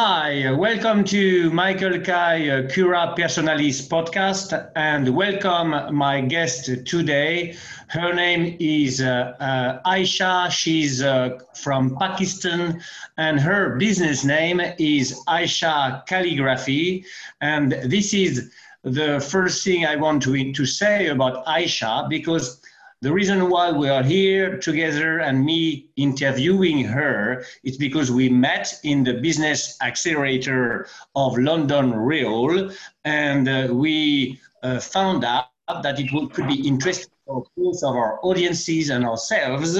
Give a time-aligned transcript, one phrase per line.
[0.00, 7.56] Hi, welcome to Mikael Kai uh, Cura Personalis podcast and welcome my guest today.
[7.88, 10.50] Her name is uh, uh, Ayesha.
[10.52, 12.80] She's uh, from Pakistan
[13.16, 17.04] and her business name is Ayesha Calligraphy.
[17.40, 18.52] And this is
[18.84, 22.62] the first thing I want to, to say about Ayesha because
[23.00, 28.74] the reason why we are here together and me interviewing her is because we met
[28.82, 32.70] in the business accelerator of London Real
[33.04, 35.46] and uh, we uh, found out
[35.82, 39.78] that it would, could be interesting for both of our audiences and ourselves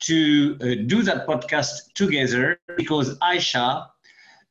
[0.00, 3.90] to uh, do that podcast together because Ayesha,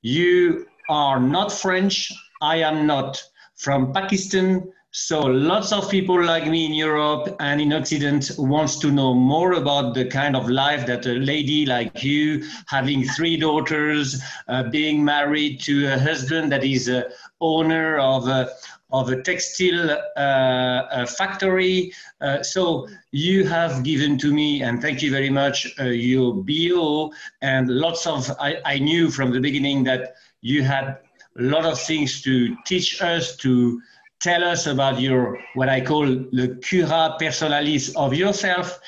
[0.04, 3.23] you are not French, I am not.
[3.55, 8.92] From Pakistan, so lots of people like me in Europe and in Occident wants to
[8.92, 14.22] know more about the kind of life that a lady like you, having three daughters,
[14.50, 17.10] uh, being married to a husband that is a
[17.41, 18.52] owner of a,
[18.91, 21.91] of a textile uh, factory.
[22.22, 27.12] Uh, so you have given to me, and thank you very much, uh, your bio
[27.41, 31.00] and lots of, I, I knew from the beginning that you had
[31.40, 33.82] a lot of things to teach us, to
[34.24, 38.79] tell us about your what I call the cura personalis of yourself.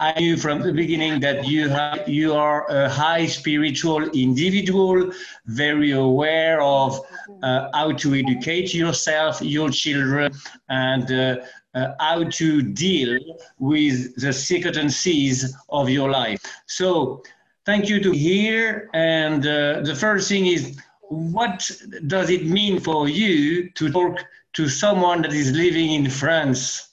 [0.00, 5.12] I knew from the beginning that you have, you are a high spiritual individual,
[5.46, 7.00] very aware of
[7.42, 10.32] uh, how to educate yourself, your children,
[10.70, 11.36] and uh,
[11.74, 13.18] uh, how to deal
[13.58, 16.40] with the circumstances of your life.
[16.66, 17.22] So,
[17.66, 18.88] thank you to here.
[18.94, 20.80] And uh, the first thing is,
[21.10, 21.70] what
[22.06, 26.88] does it mean for you to talk to someone that is living in France?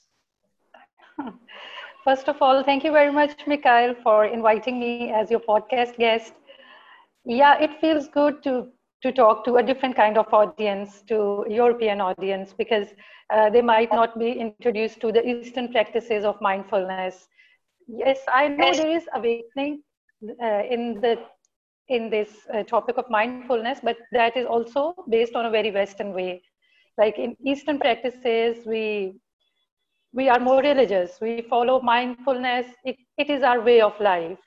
[2.04, 6.34] First of all, thank you very much, Mikael, for inviting me as your podcast guest.
[7.24, 8.68] Yeah, it feels good to
[9.02, 12.88] to talk to a different kind of audience, to European audience, because
[13.30, 17.28] uh, they might not be introduced to the Eastern practices of mindfulness.
[17.86, 19.82] Yes, I know there is awakening
[20.42, 21.18] uh, in the
[21.88, 26.12] in this uh, topic of mindfulness, but that is also based on a very Western
[26.12, 26.42] way
[26.98, 29.14] like in eastern practices we
[30.14, 31.18] we are more religious.
[31.20, 32.66] We follow mindfulness.
[32.84, 34.38] It, it is our way of life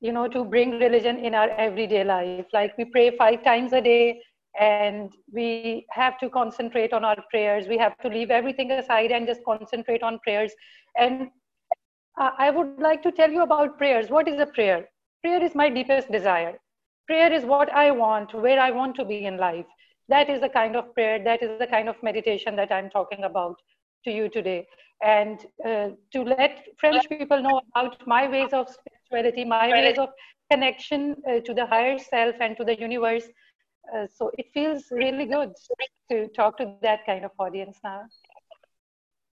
[0.00, 2.46] you know to bring religion in our everyday life.
[2.52, 4.20] Like we pray five times a day
[4.58, 7.66] and we have to concentrate on our prayers.
[7.68, 10.52] We have to leave everything aside and just concentrate on prayers.
[10.96, 11.30] And
[12.40, 14.10] i would like to tell you about prayers.
[14.10, 14.88] What is a prayer?
[15.22, 16.58] Prayer is my deepest desire.
[17.06, 19.77] Prayer is what i want where i want to be in life
[20.08, 23.24] that is the kind of prayer that is the kind of meditation that i'm talking
[23.24, 23.56] about
[24.04, 24.66] to you today.
[25.02, 30.08] And uh, to let french people know about my ways of spirituality my ways of
[30.50, 33.24] connection uh, to the higher self and to the universe.
[33.94, 35.52] Uh, so it feels really good
[36.10, 38.02] to talk to that kind of audience now.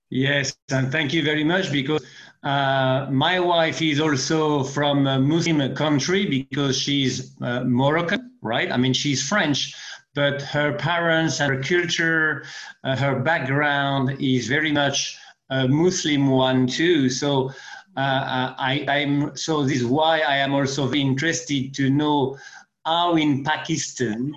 [0.10, 2.06] Yes, and thank you very much because
[2.44, 8.72] uh, my wife is also from a Muslim country because she's uh, Moroccan, right?
[8.72, 9.74] I mean, she's French,
[10.16, 12.46] but her parents and her culture,
[12.84, 15.18] uh, her background is very much
[15.50, 17.10] a Muslim one too.
[17.10, 17.50] So
[17.98, 22.38] uh, I, am so this is why I am also interested to know
[22.86, 24.34] how in Pakistan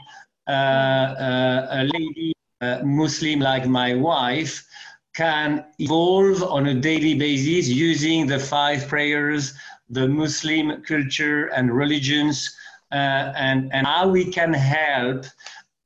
[0.49, 4.65] uh, uh a lady uh, Muslim like my wife
[5.15, 9.55] can evolve on a daily basis using the five prayers,
[9.89, 12.55] the Muslim culture and religions,
[12.93, 15.25] uh, and, and how we can help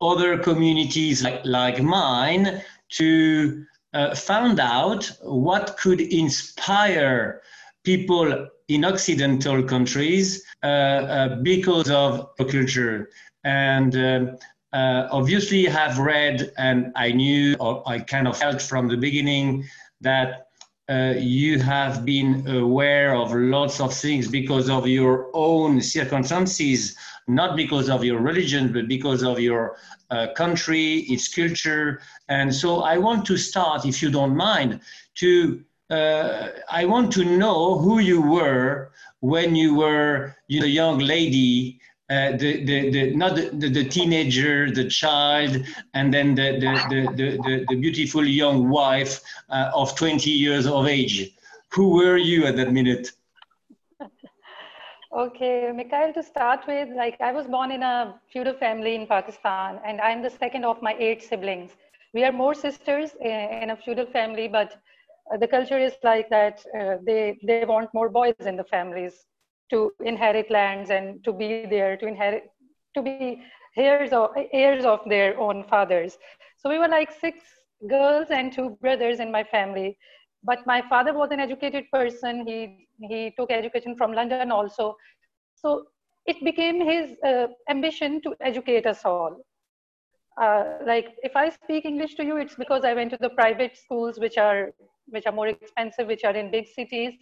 [0.00, 7.42] other communities like, like mine to uh, find out what could inspire
[7.84, 13.10] people in Occidental countries uh, uh, because of culture.
[13.44, 14.36] And um,
[14.72, 19.64] uh, obviously have read and I knew or I kind of felt from the beginning
[20.00, 20.46] that
[20.88, 26.96] uh, you have been aware of lots of things because of your own circumstances,
[27.34, 29.76] not because of your religion, but because of your
[30.10, 32.00] uh, country, its culture.
[32.28, 34.80] And so I want to start, if you don't mind,
[35.16, 40.98] to uh, I want to know who you were when you were you know, young
[40.98, 41.80] lady
[42.10, 46.72] uh, the, the, the, not the, the, the, teenager, the child, and then the, the,
[46.90, 51.30] the, the, the beautiful young wife uh, of 20 years of age.
[51.68, 53.12] Who were you at that minute?
[55.12, 59.80] Okay, Mikael, to start with, like I was born in a feudal family in Pakistan,
[59.84, 61.72] and I'm the second of my eight siblings.
[62.14, 64.76] We are more sisters in a feudal family, but
[65.32, 66.64] uh, the culture is like that.
[66.78, 69.26] Uh, they they want more boys in the families
[69.70, 72.50] to inherit lands and to be there to inherit
[72.94, 73.42] to be
[73.76, 76.18] heirs of heirs of their own fathers.
[76.56, 77.40] So we were like six
[77.88, 79.98] girls and two brothers in my family.
[80.42, 82.46] But my father was an educated person.
[82.46, 84.96] He he took education from London also.
[85.54, 85.86] So
[86.26, 89.44] it became his uh, ambition to educate us all.
[90.40, 93.76] Uh, like if I speak English to you, it's because I went to the private
[93.76, 94.72] schools which are
[95.08, 97.14] which are more expensive, which are in big cities.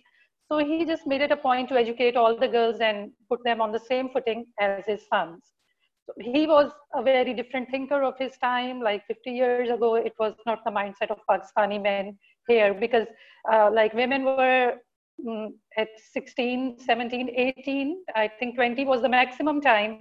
[0.48, 3.60] So he just made it a point to educate all the girls and put them
[3.60, 5.42] on the same footing as his sons.
[6.20, 8.80] He was a very different thinker of his time.
[8.80, 12.18] Like 50 years ago, it was not the mindset of Pakistani men
[12.48, 13.06] here because
[13.52, 14.74] uh, like women were
[15.24, 20.00] mm, at 16, 17, 18, I think 20 was the maximum time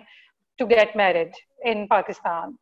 [0.58, 1.34] to get married
[1.64, 2.58] in Pakistan.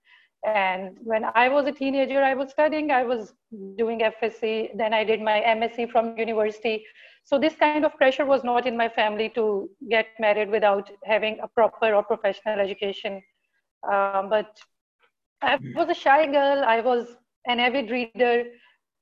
[0.46, 3.34] And when I was a teenager, I was studying, I was
[3.78, 6.86] doing FSc, then I did my MSc from university.
[7.24, 11.40] So this kind of pressure was not in my family to get married without having
[11.42, 13.24] a proper or professional education.
[13.92, 14.56] Um, but
[15.42, 16.64] I was a shy girl.
[16.64, 17.16] I was
[17.48, 18.46] an avid reader.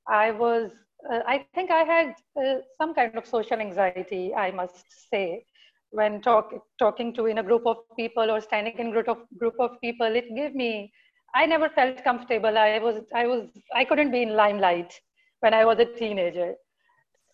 [0.08, 0.70] I was,
[1.10, 5.44] uh, I think I had uh, some kind of social anxiety, I must say.
[5.90, 9.54] When talk, talking to in a group of people or standing in group of, group
[9.60, 10.92] of people, it gave me
[11.34, 12.56] I never felt comfortable.
[12.56, 14.92] I was, I was, I couldn't be in limelight
[15.40, 16.54] when I was a teenager.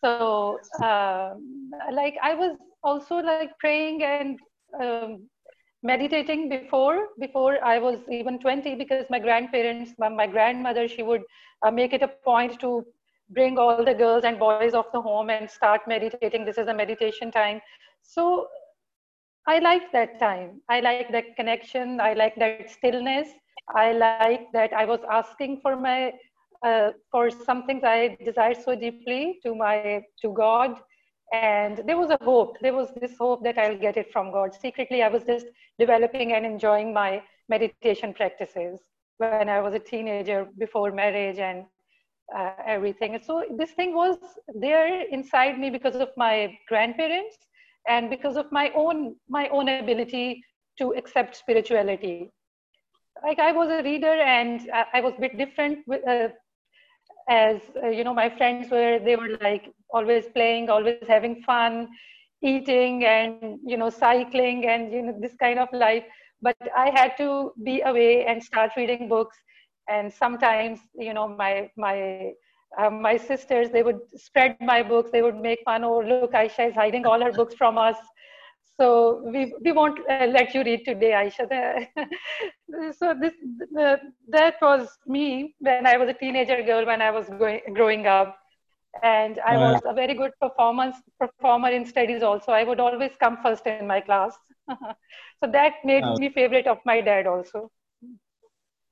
[0.03, 4.41] So, um, like, I was also like praying and
[4.81, 5.29] um,
[5.83, 11.23] meditating before, before I was even 20, because my grandparents, my, my grandmother, she would
[11.65, 12.85] uh, make it a point to
[13.31, 16.45] bring all the girls and boys of the home and start meditating.
[16.45, 17.61] This is a meditation time.
[18.03, 18.49] So
[19.47, 20.61] I like that time.
[20.69, 22.01] I like that connection.
[22.01, 23.29] I like that stillness.
[23.75, 26.13] I like that I was asking for my
[26.65, 30.77] uh, for something I desired so deeply to my to God,
[31.33, 32.59] and there was a hope.
[32.61, 34.55] There was this hope that I'll get it from God.
[34.55, 35.47] Secretly, I was just
[35.79, 38.81] developing and enjoying my meditation practices
[39.19, 41.65] when I was a teenager before marriage and
[42.35, 43.19] uh, everything.
[43.23, 44.17] so this thing was
[44.55, 47.37] there inside me because of my grandparents
[47.89, 50.45] and because of my own my own ability
[50.79, 52.31] to accept spirituality
[53.25, 56.29] like I was a reader and I was a bit different with, uh,
[57.29, 61.89] as uh, you know my friends were they were like always playing always having fun
[62.43, 66.05] eating and you know cycling and you know this kind of life.
[66.43, 69.37] But i had to be away and start reading books.
[69.89, 72.33] And sometimes you know my my
[72.79, 75.11] um, my sisters they would spread my books.
[75.11, 77.93] They would make fun oh look ayesha is hiding all her books from us
[78.81, 81.47] so we, we won't uh, let you read today, Ayesha.
[82.99, 83.35] so this
[83.79, 83.97] uh,
[84.29, 88.39] that was me when I was a teenager girl when I was going, growing up,
[89.03, 92.23] and I uh, was a very good performance performer in studies.
[92.23, 94.35] Also, I would always come first in my class.
[94.71, 96.17] so that made oh.
[96.17, 97.71] me favorite of my dad also.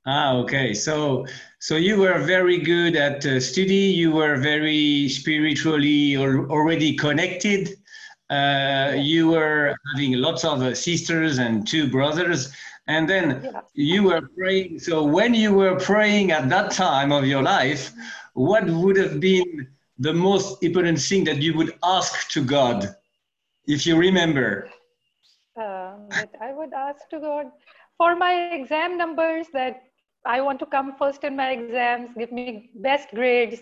[0.05, 0.73] Ah, okay.
[0.73, 1.25] So,
[1.59, 3.89] so you were very good at uh, study.
[4.03, 7.78] You were very spiritually or already connected
[8.29, 12.53] uh, you were having lots of uh, sisters and two brothers,
[12.87, 13.61] and then yeah.
[13.73, 14.79] you were praying.
[14.79, 17.91] So when you were praying at that time of your life,
[18.33, 19.67] what would have been
[19.97, 22.95] the most important thing that you would ask to God,
[23.67, 24.69] if you remember?
[25.57, 26.07] Um,
[26.39, 27.47] I would ask to God
[27.97, 29.83] for my exam numbers that
[30.25, 33.61] I want to come first in my exams, give me best grades,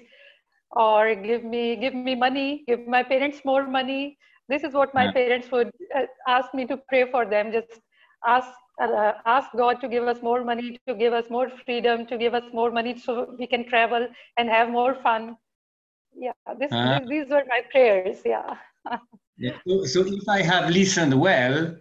[0.71, 4.17] or give me give me money, give my parents more money
[4.49, 5.11] this is what my yeah.
[5.11, 7.51] parents would uh, ask me to pray for them.
[7.51, 7.79] Just
[8.25, 8.49] ask
[8.81, 12.33] uh, ask god to give us more money to give us more freedom to give
[12.33, 15.37] us more money so we can travel and have more fun.
[16.15, 18.55] Yeah this, uh, these were my prayers yeah.
[19.37, 21.75] Yeah so, so if i have listened well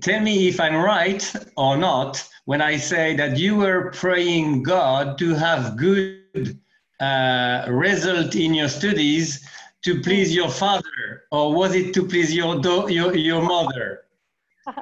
[0.00, 5.18] tell me if i'm right or not when i say that you were praying god
[5.18, 6.58] to have good
[7.00, 9.46] uh, result in your studies
[9.84, 14.04] to please your father, or was it to please your do- your, your mother?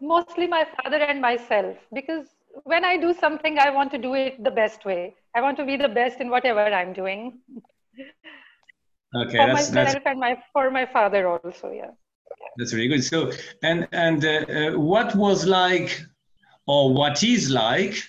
[0.00, 2.26] Mostly my father and myself, because
[2.64, 5.14] when I do something, I want to do it the best way.
[5.34, 7.38] I want to be the best in whatever I'm doing.
[9.14, 11.90] Okay, for that's, myself that's, and my for my father also, yeah.
[12.56, 13.04] That's really good.
[13.04, 13.30] So,
[13.62, 16.02] and and uh, uh, what was like,
[16.66, 18.02] or what is like,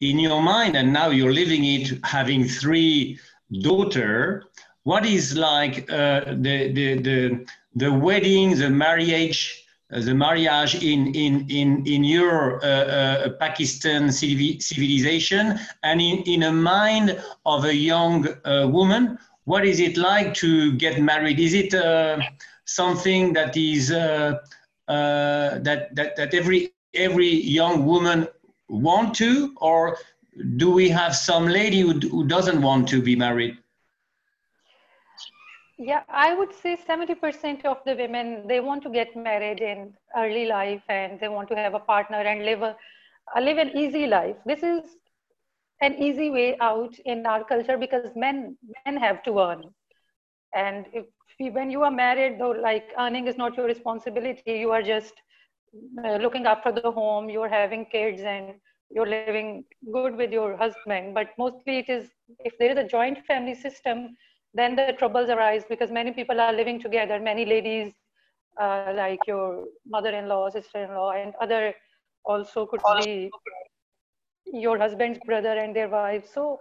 [0.00, 3.18] in your mind, and now you're living it, having three
[3.60, 4.44] daughter
[4.86, 11.12] what is like uh, the, the, the, the wedding, the marriage, uh, the marriage in,
[11.12, 17.74] in, in, in your uh, uh Pakistan civilization and in, in a mind of a
[17.74, 19.18] young uh, woman?
[19.42, 21.40] What is it like to get married?
[21.40, 22.20] Is it uh,
[22.64, 24.40] something that is that,
[24.86, 28.28] that, that every every young woman
[28.68, 29.98] want to, or
[30.56, 33.58] do we have some lady who, who doesn't want to be married?
[35.78, 40.46] Yeah, I would say 70% of the women, they want to get married in early
[40.46, 42.76] life and they want to have a partner and live a,
[43.40, 44.36] live an easy life.
[44.46, 44.96] This is
[45.80, 49.74] an easy way out in our culture because men men have to earn.
[50.54, 51.06] And if
[51.54, 55.22] when you are married, though, like earning is not your responsibility, you are just
[56.04, 58.54] uh, looking after the home, you're having kids and
[58.90, 61.14] you're living good with your husband.
[61.14, 64.16] But mostly it is, if there is a joint family system,
[64.56, 67.20] then the troubles arise because many people are living together.
[67.20, 67.94] Many ladies,
[68.60, 71.74] uh, like your mother-in-law, sister-in-law, and other
[72.24, 73.32] also could be
[74.52, 76.30] your husband's brother and their wives.
[76.30, 76.60] So,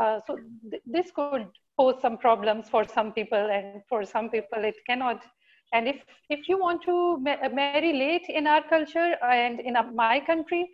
[0.00, 0.38] uh, so
[0.70, 1.46] th- this could
[1.78, 5.24] pose some problems for some people, and for some people it cannot.
[5.72, 10.20] And if if you want to ma- marry late in our culture and in my
[10.20, 10.70] country,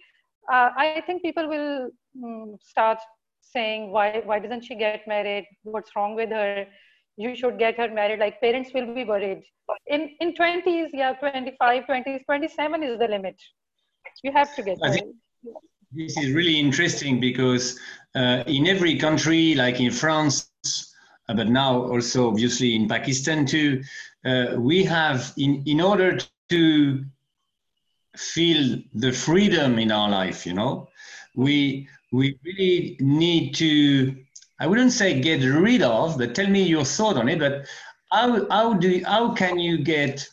[0.52, 1.90] uh, I think people will
[2.24, 2.98] um, start
[3.52, 5.46] saying why why doesn't she get married?
[5.62, 6.66] What's wrong with her?
[7.16, 8.18] You should get her married.
[8.20, 9.42] Like parents will be worried.
[9.86, 13.36] In in 20s yeah 25 20s 27 is the limit.
[14.22, 15.14] You have to get married.
[15.92, 17.78] this is really interesting because
[18.14, 20.50] uh, in every country like in france
[21.28, 23.82] uh, but now also obviously in pakistan too
[24.24, 27.04] uh, we have in in order to
[28.16, 30.88] feel the freedom in our life you know
[31.34, 34.16] we we really need to
[34.60, 37.66] i wouldn't say get rid of but tell me your thought on it but
[38.10, 40.26] how, how do how can you get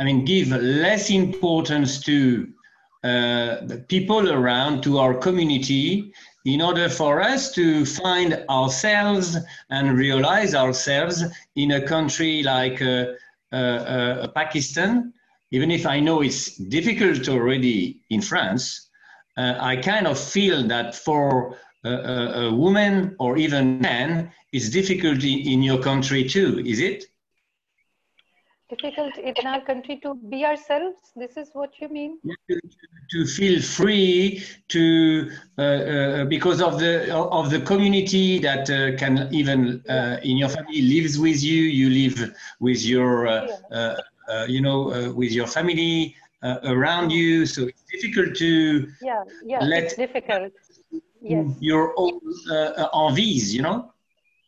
[0.00, 2.48] i mean give less importance to
[3.04, 6.10] uh, the people around to our community
[6.46, 9.36] in order for us to find ourselves
[9.68, 11.22] and realize ourselves
[11.56, 13.06] in a country like uh,
[13.52, 15.12] uh, uh pakistan?
[15.50, 18.90] Even if i know it's difficult already in france
[19.36, 24.70] uh, I kind of feel that for a, a, a woman or even man, it's
[24.70, 27.04] difficult in your country too, is it?
[28.70, 32.58] difficult in our country to be ourselves this is what you mean to,
[33.10, 39.28] to feel free to uh, uh, because of the of the community that uh, can
[39.32, 44.60] even uh, in your family lives with you you live with your uh, uh, you
[44.60, 46.14] know with your family
[46.44, 47.46] uh, around you.
[47.46, 50.52] So it's difficult to yeah, yeah, let it's difficult.
[51.20, 51.46] Yes.
[51.60, 52.20] Your own
[52.50, 53.92] uh, envies, you know.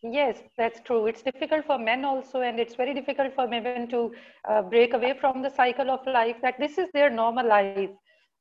[0.02, 1.06] Yes, that's true.
[1.06, 4.12] It's difficult for men also, and it's very difficult for women to
[4.48, 7.90] uh, break away from the cycle of life that this is their normal life.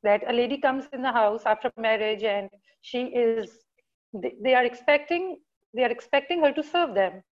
[0.03, 2.50] That a lady comes in the house after marriage and
[2.81, 3.50] she is,
[4.13, 5.38] they, they are expecting,
[5.74, 7.24] they are expecting her to serve them.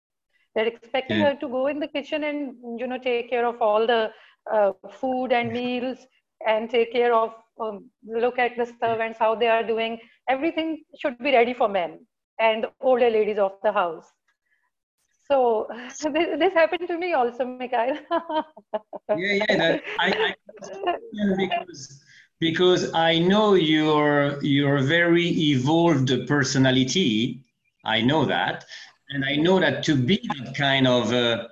[0.54, 1.30] They're expecting yeah.
[1.30, 4.10] her to go in the kitchen and you know take care of all the
[4.50, 5.98] uh, food and meals
[6.46, 9.98] and take care of um, look at the servants how they are doing.
[10.28, 12.06] Everything should be ready for men
[12.38, 14.06] and older ladies of the house.
[15.28, 17.96] So this, this happened to me also mikael
[19.16, 20.34] yeah yeah that, I, I
[21.36, 22.02] because
[22.40, 27.40] because i know you're you're a very evolved personality.
[27.84, 28.64] I know that.
[29.10, 31.48] And i know that to be that kind of uh,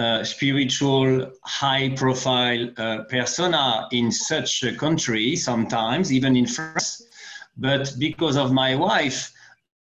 [0.00, 7.02] uh, spiritual, high profile uh, persona in such a country, sometimes, even in France.
[7.58, 9.30] But because of my wife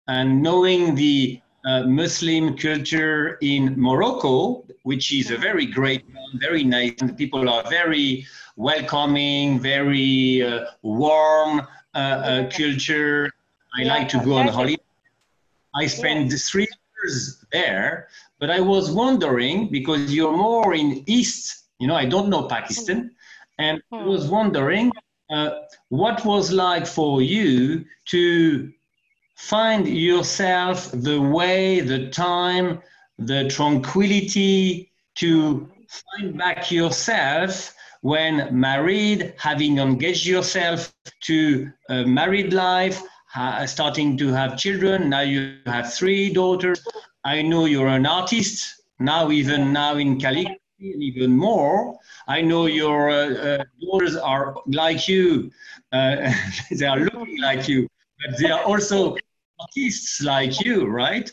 [0.09, 6.03] and knowing the uh, Muslim culture in Morocco, which is a very great,
[6.37, 11.61] very nice, and people are very welcoming, very uh, warm
[11.95, 13.31] uh, uh, culture.
[13.79, 14.83] I like to go on holiday.
[15.75, 16.69] I spent three
[17.03, 22.28] years there but I was wondering because you're more in East, you know, I don't
[22.28, 23.11] know Pakistan,
[23.59, 24.33] and I was hmm.
[24.33, 24.93] wondering
[25.31, 25.50] uh,
[25.88, 28.73] what was like for you to
[29.37, 32.83] find yourself the way, the time,
[33.19, 43.02] the tranquility to find back yourself when married, having engaged yourself to a married life,
[43.35, 45.11] uh, starting to have children.
[45.11, 46.81] Now you have three daughters.
[47.26, 51.99] I know you're an artist now, even now in Calligraphy, and even more.
[52.28, 55.50] I know your uh, uh, daughters are like you.
[55.90, 56.33] Uh,
[56.71, 57.88] they are looking like you,
[58.21, 59.16] but they are also
[59.59, 61.28] artists like you, right?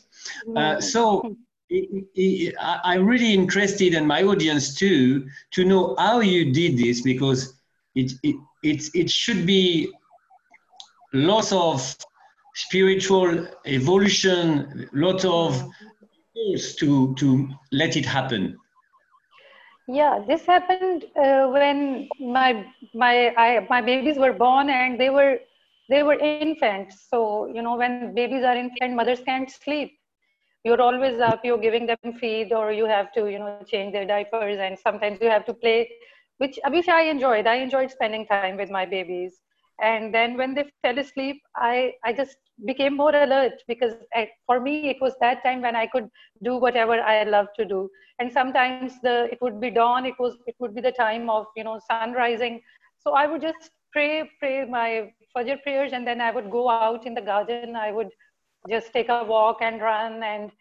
[0.56, 1.38] Uh, so
[1.70, 7.02] it, it, I'm really interested and my audience too to know how you did this
[7.02, 7.54] because
[7.94, 9.92] it it it, it should be
[11.14, 11.96] lots of
[12.54, 15.56] spiritual evolution, lot of
[16.34, 18.60] force to to let it happen.
[19.88, 25.40] Yeah, this happened uh, when my my I, my babies were born and they were
[25.90, 27.08] they were infants.
[27.10, 29.92] So you know when babies are infant, mothers can't sleep.
[30.64, 31.44] You're always up.
[31.46, 35.20] You're giving them feed, or you have to you know change their diapers, and sometimes
[35.22, 35.90] you have to play,
[36.38, 37.48] which which I enjoyed.
[37.48, 39.43] I enjoyed spending time with my babies.
[39.82, 44.60] And then when they fell asleep, I I just became more alert because I, for
[44.60, 46.10] me it was that time when I could
[46.44, 47.90] do whatever I love to do.
[48.20, 51.46] And sometimes the it would be dawn it was it would be the time of
[51.56, 52.62] you know sun rising.
[53.00, 57.06] So i would just pray pray my fajr prayers and then i would go out
[57.06, 57.70] in the garden.
[57.76, 58.10] I would
[58.70, 60.52] just take a walk and run and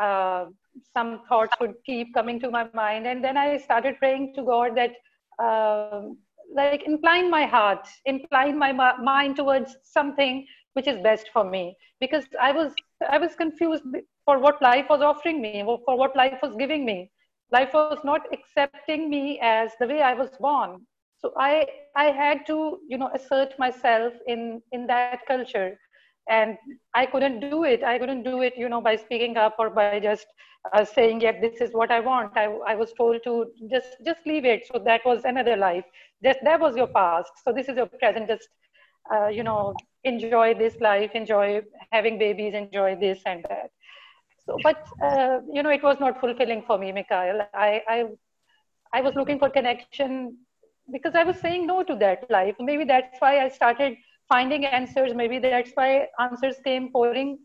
[0.00, 0.46] uh,
[0.92, 3.06] some thoughts would keep coming to my mind.
[3.06, 4.92] And then i started praying to god that
[5.42, 6.00] uh,
[6.54, 12.24] like incline my heart incline my mind towards something which is best for me because
[12.40, 12.74] i was
[13.10, 13.84] i was confused
[14.24, 17.10] for what life was offering me, for what life was giving me.
[17.52, 20.80] Life was not accepting me as the way I was born.
[21.18, 25.78] So I, I had to, you know, assert myself in, in that culture.
[26.28, 26.58] And
[26.94, 27.82] I couldn't do it.
[27.82, 30.20] I couldn't do it, you know, by speaking up or by just
[30.72, 32.32] uh, saying, yeah, this is what I want.
[32.36, 34.66] I, I was told to just, just leave it.
[34.72, 35.84] So that was another life.
[36.22, 37.32] Just, that was your past.
[37.44, 38.28] So this is your present.
[38.28, 38.48] Just,
[39.12, 41.62] uh, you know, enjoy this life, enjoy
[41.92, 43.70] having babies, enjoy this and that
[44.46, 48.04] so but uh, you know it was not fulfilling for me mikael I, I
[48.92, 50.36] i was looking for connection
[50.92, 53.96] because i was saying no to that life maybe that's why i started
[54.28, 57.38] finding answers maybe that's why answers came pouring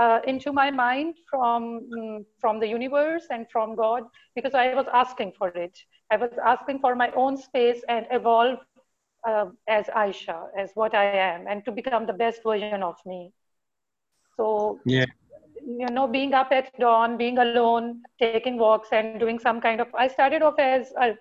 [0.00, 4.04] uh, into my mind from mm, from the universe and from god
[4.34, 5.78] because i was asking for it.
[6.10, 8.58] I was asking for my own space and evolve
[9.28, 13.32] uh, as ayesha as what i am and to become the best version of me.
[14.36, 15.06] So yeah.
[15.64, 19.88] you know being up at dawn being alone taking walks and doing some kind of
[19.94, 21.14] i started off as a,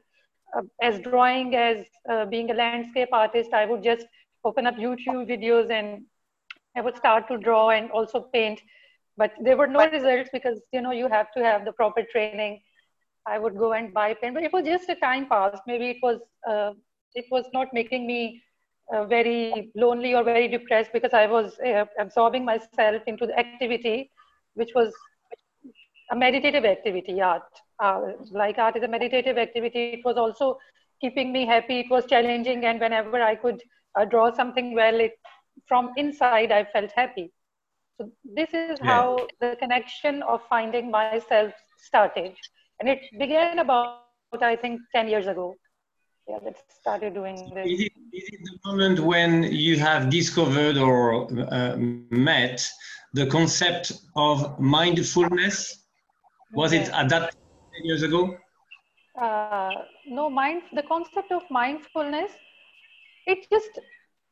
[0.81, 3.53] as drawing as uh, being a landscape artist.
[3.53, 4.05] I would just
[4.45, 6.03] open up youtube videos and
[6.77, 8.62] i would start to draw and also paint.
[9.17, 12.62] But there were no results because you know you have to have the proper training.
[13.27, 15.97] I would go and buy pen but it was just a time pass maybe it
[16.03, 16.73] was uh,
[17.15, 18.41] it was not making me
[18.93, 24.12] uh, very lonely or very depressed because i was uh, absorbing myself into the activity
[24.55, 24.93] which was
[26.12, 27.43] a meditative activity art.
[27.79, 29.86] Uh, like art is a meditative activity.
[29.93, 30.58] It was also
[31.01, 31.79] keeping me happy.
[31.79, 32.65] It was challenging.
[32.65, 33.62] And whenever i could
[33.95, 35.17] uh, draw something well it
[35.67, 37.31] from inside i felt happy
[37.97, 38.86] so this is yeah.
[38.91, 42.34] how the connection of finding myself started
[42.79, 44.01] and it began about
[44.41, 45.55] i think 10 years ago
[46.27, 50.77] yeah that started doing this is it, is it the moment when you have discovered
[50.77, 52.67] or uh, met
[53.15, 55.86] the concept of mindfulness?
[56.53, 58.38] Was it at that 10 years ago?
[59.19, 59.71] Uh,
[60.05, 60.63] no, mind.
[60.73, 62.31] The concept of mindfulness,
[63.25, 63.79] it just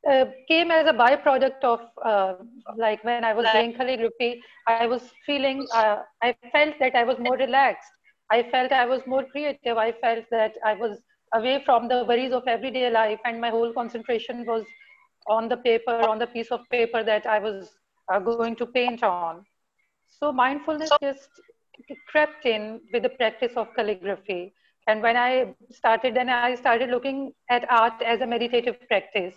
[0.10, 2.34] uh, came as a byproduct of uh,
[2.78, 7.18] like when I was doing calligraphy, I was feeling, uh, I felt that I was
[7.20, 7.92] more relaxed.
[8.30, 9.78] I felt I was more creative.
[9.78, 11.02] I felt that I was
[11.34, 14.66] away from the worries of everyday life, and my whole concentration was
[15.28, 17.78] on the paper, on the piece of paper that I was
[18.10, 19.36] are going to paint on.
[20.10, 21.30] So mindfulness just
[22.08, 24.54] crept in with the practice of calligraphy.
[24.88, 29.36] And when I started, then I started looking at art as a meditative practice.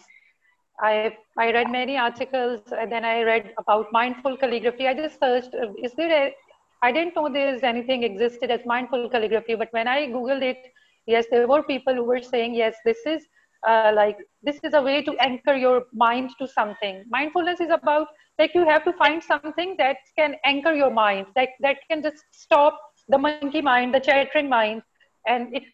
[0.81, 4.87] I, I read many articles and then I read about mindful calligraphy.
[4.87, 6.35] I just searched, uh, is there a,
[6.83, 10.59] I didn't know there's anything existed as mindful calligraphy, but when I Googled it,
[11.07, 13.25] yes, there were people who were saying, yes, this is
[13.67, 17.05] uh, like, this is a way to anchor your mind to something.
[17.09, 21.49] Mindfulness is about like you have to find something that can anchor your mind that
[21.61, 22.79] that can just stop
[23.09, 24.83] the monkey mind the chattering mind
[25.27, 25.65] and it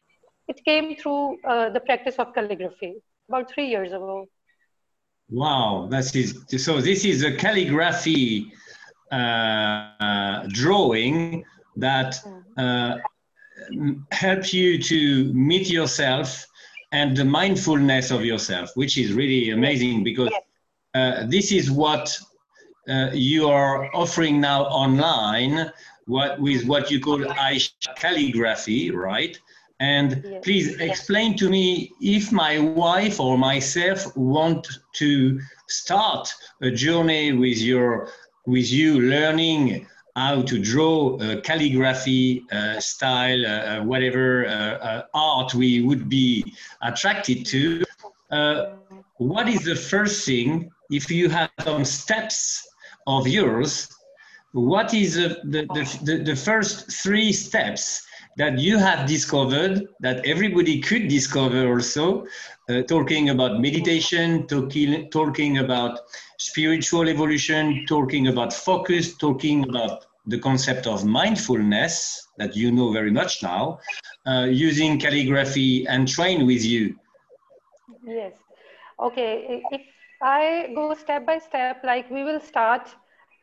[0.48, 2.94] it came through uh, the practice of calligraphy
[3.28, 4.28] about three years ago.
[5.30, 8.52] Wow that is so this is a calligraphy
[9.10, 11.12] uh, drawing
[11.76, 11.90] that
[12.56, 12.96] uh,
[14.10, 16.46] helps you to meet yourself
[16.92, 20.32] and the mindfulness of yourself which is really amazing because
[20.94, 22.18] uh, this is what
[22.88, 25.70] uh, you are offering now online
[26.06, 29.38] what with what you call Ayesha calligraphy, right?
[29.80, 30.44] And yes.
[30.44, 37.58] please explain to me if my wife or myself want to start a journey with
[37.58, 38.08] your
[38.46, 45.02] with you learning how to draw uh, calligraphy uh, style, uh, uh whatever uh, uh,
[45.14, 47.82] art we would be attracted to.
[49.16, 52.68] what is the first thing if you have some steps
[53.06, 53.88] of yours,
[54.52, 55.66] what is the, the,
[56.04, 62.26] the, the, first three steps that you have discovered that everybody could discover also,
[62.68, 66.00] uh, talking about meditation, talking, talking about
[66.38, 73.10] spiritual evolution, talking about focus, talking about the concept of mindfulness that you know very
[73.10, 73.78] much now,
[74.26, 76.94] uh, using calligraphy and train with you.
[78.04, 78.34] Yes.
[79.00, 79.64] Okay.
[79.70, 79.80] If
[80.22, 82.94] I go step by step, like we will start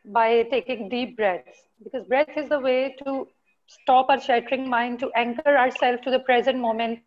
[0.04, 3.28] by taking deep breaths because breath is the way to
[3.66, 7.00] stop our shattering mind, to anchor ourselves to the present moment,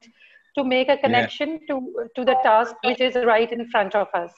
[0.56, 1.76] to make a connection yeah.
[1.76, 4.32] to, to the task which is right in front of us.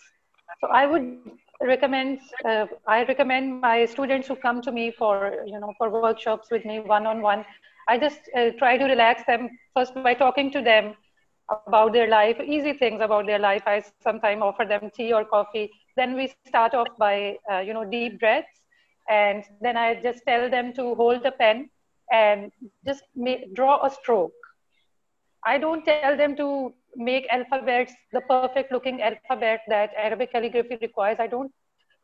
[0.61, 1.17] So I would
[1.61, 6.49] recommend, uh, I recommend my students who come to me for, you know, for workshops
[6.51, 7.45] with me one-on-one,
[7.87, 10.95] I just uh, try to relax them first by talking to them
[11.49, 13.63] about their life, easy things about their life.
[13.67, 15.71] I sometimes offer them tea or coffee.
[15.95, 18.61] Then we start off by, uh, you know, deep breaths.
[19.09, 21.69] And then I just tell them to hold the pen
[22.11, 22.51] and
[22.85, 24.33] just make, draw a stroke.
[25.45, 31.17] I don't tell them to make alphabets, the perfect looking alphabet that Arabic calligraphy requires.
[31.19, 31.51] I don't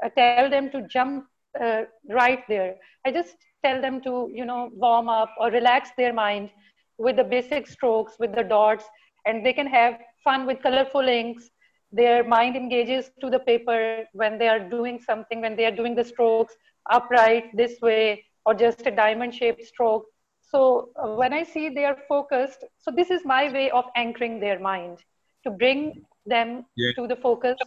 [0.04, 1.26] uh, tell them to jump
[1.60, 2.76] uh, right there.
[3.06, 6.52] I just tell them to, you know, warm up or relax their mind
[6.98, 8.86] with the basic strokes, with the dots,
[9.26, 11.50] and they can have fun with colorful inks
[11.92, 15.96] their mind engages to the paper when they are doing something when they are doing
[15.96, 16.56] the strokes
[16.90, 20.06] upright this way or just a diamond shaped stroke
[20.42, 24.40] so uh, when i see they are focused so this is my way of anchoring
[24.40, 25.00] their mind
[25.44, 26.92] to bring them yeah.
[26.96, 27.58] to the focus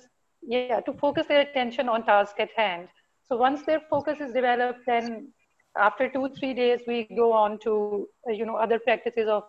[0.43, 2.89] yeah to focus their attention on task at hand
[3.29, 5.29] so once their focus is developed then
[5.77, 9.45] after two three days we go on to uh, you know other practices of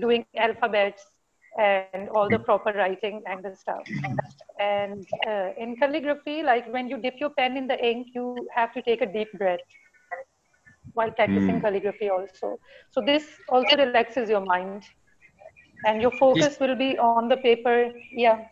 [0.00, 1.04] doing alphabets
[1.58, 3.82] and all the proper writing and the stuff.
[4.60, 8.72] And uh, in calligraphy, like when you dip your pen in the ink, you have
[8.74, 9.60] to take a deep breath
[10.94, 11.60] while practicing mm.
[11.60, 12.58] calligraphy also.
[12.90, 14.84] So this also relaxes your mind
[15.84, 17.92] and your focus will be on the paper.
[18.12, 18.46] Yeah.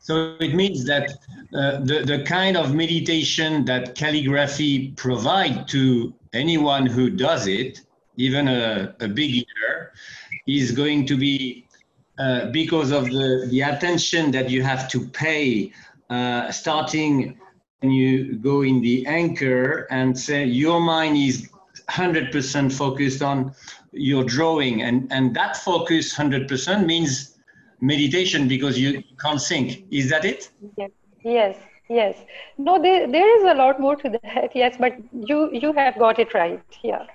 [0.00, 1.10] So it means that
[1.54, 7.82] uh, the, the kind of meditation that calligraphy provide to anyone who does it,
[8.16, 9.92] even a, a beginner,
[10.46, 11.67] is going to be
[12.18, 15.72] uh, because of the, the attention that you have to pay
[16.10, 17.38] uh, starting
[17.80, 21.48] when you go in the anchor and say your mind is
[21.88, 23.54] 100% focused on
[23.92, 24.82] your drawing.
[24.82, 27.38] And, and that focus 100% means
[27.80, 30.50] meditation because you can't think is that it?
[30.76, 30.90] Yes
[31.24, 31.56] yes
[31.88, 32.16] yes.
[32.58, 36.18] No there, there is a lot more to that yes but you you have got
[36.18, 37.06] it right yeah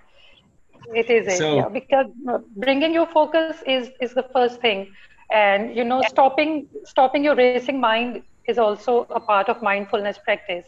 [0.92, 2.08] it is so, yeah, because
[2.56, 4.88] bringing your focus is is the first thing.
[5.32, 10.66] And you know stopping stopping your racing mind is also a part of mindfulness practice.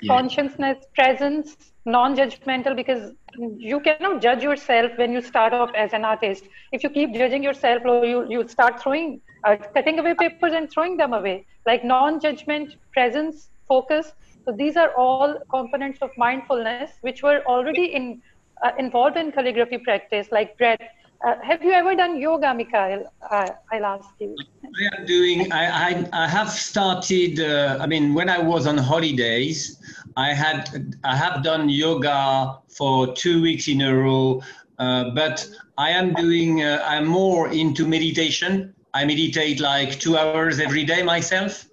[0.00, 0.14] Yeah.
[0.14, 3.12] consciousness presence non-judgmental because
[3.58, 6.44] you cannot judge yourself when you start off as an artist.
[6.72, 10.96] If you keep judging yourself you you start throwing uh, cutting away papers and throwing
[10.96, 11.46] them away.
[11.66, 14.12] Like non-judgment presence focus.
[14.44, 18.22] So these are all components of mindfulness which were already in
[18.62, 20.80] uh, involved in calligraphy practice, like breath.
[21.24, 23.04] Uh, have you ever done yoga, Mikael?
[23.30, 24.36] Uh, I'll ask you.
[24.64, 25.50] I am doing.
[25.52, 27.40] I I, I have started.
[27.40, 29.78] Uh, I mean, when I was on holidays,
[30.16, 34.42] I had I have done yoga for two weeks in a row.
[34.78, 35.46] Uh, but
[35.78, 36.62] I am doing.
[36.62, 38.74] Uh, I'm more into meditation.
[38.92, 41.66] I meditate like two hours every day myself,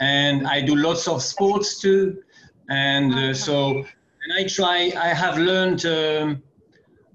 [0.00, 2.22] and I do lots of sports too.
[2.68, 3.84] And so
[4.28, 4.92] and I try.
[4.96, 6.42] I have learned um,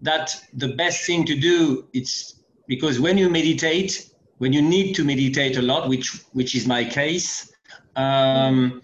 [0.02, 5.04] that the best thing to do it's because when you meditate, when you need to
[5.04, 7.54] meditate a lot, which which is my case,
[7.96, 8.82] um,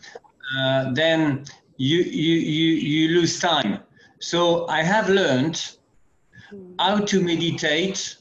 [0.57, 1.45] uh, then
[1.77, 3.79] you, you you you lose time.
[4.19, 5.75] So I have learned
[6.77, 8.17] how to meditate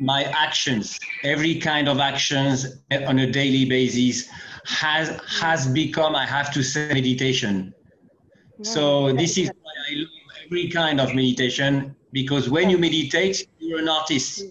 [0.00, 4.28] my actions every kind of actions on a daily basis
[4.64, 7.74] has has become i have to say meditation
[8.62, 10.08] so this is why I love
[10.44, 14.44] every kind of meditation because when you meditate, you're an artist.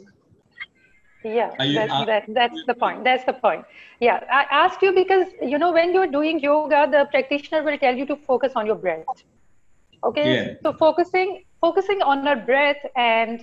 [1.23, 3.03] Yeah, you, that's, that, that's the point.
[3.03, 3.65] That's the point.
[3.99, 7.95] Yeah, I asked you because you know when you're doing yoga, the practitioner will tell
[7.95, 9.05] you to focus on your breath.
[10.03, 10.53] Okay, yeah.
[10.63, 13.41] so focusing focusing on our breath and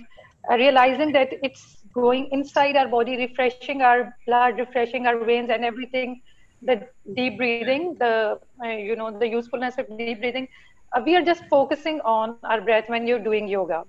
[0.49, 5.63] uh, realizing that it's going inside our body, refreshing our blood, refreshing our veins, and
[5.63, 6.21] everything
[6.65, 10.47] the deep breathing, the uh, you know the usefulness of deep breathing.
[10.95, 13.83] Uh, we are just focusing on our breath when you're doing yoga,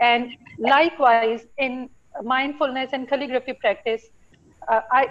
[0.00, 1.88] and likewise in
[2.22, 4.04] mindfulness and calligraphy practice,
[4.70, 5.06] uh, I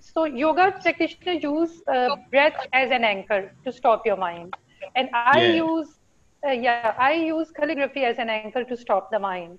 [0.00, 4.54] so yoga practitioners use uh, breath as an anchor to stop your mind,
[4.96, 5.60] and I yeah.
[5.60, 6.00] use
[6.46, 9.58] uh, yeah, I use calligraphy as an anchor to stop the mind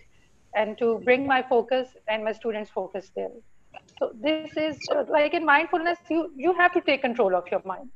[0.56, 3.34] and to bring my focus and my students' focus there.
[4.00, 7.62] So this is uh, like in mindfulness, you you have to take control of your
[7.66, 7.92] mind.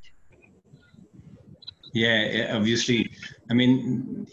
[1.94, 3.10] Yeah, obviously.
[3.50, 4.26] I mean,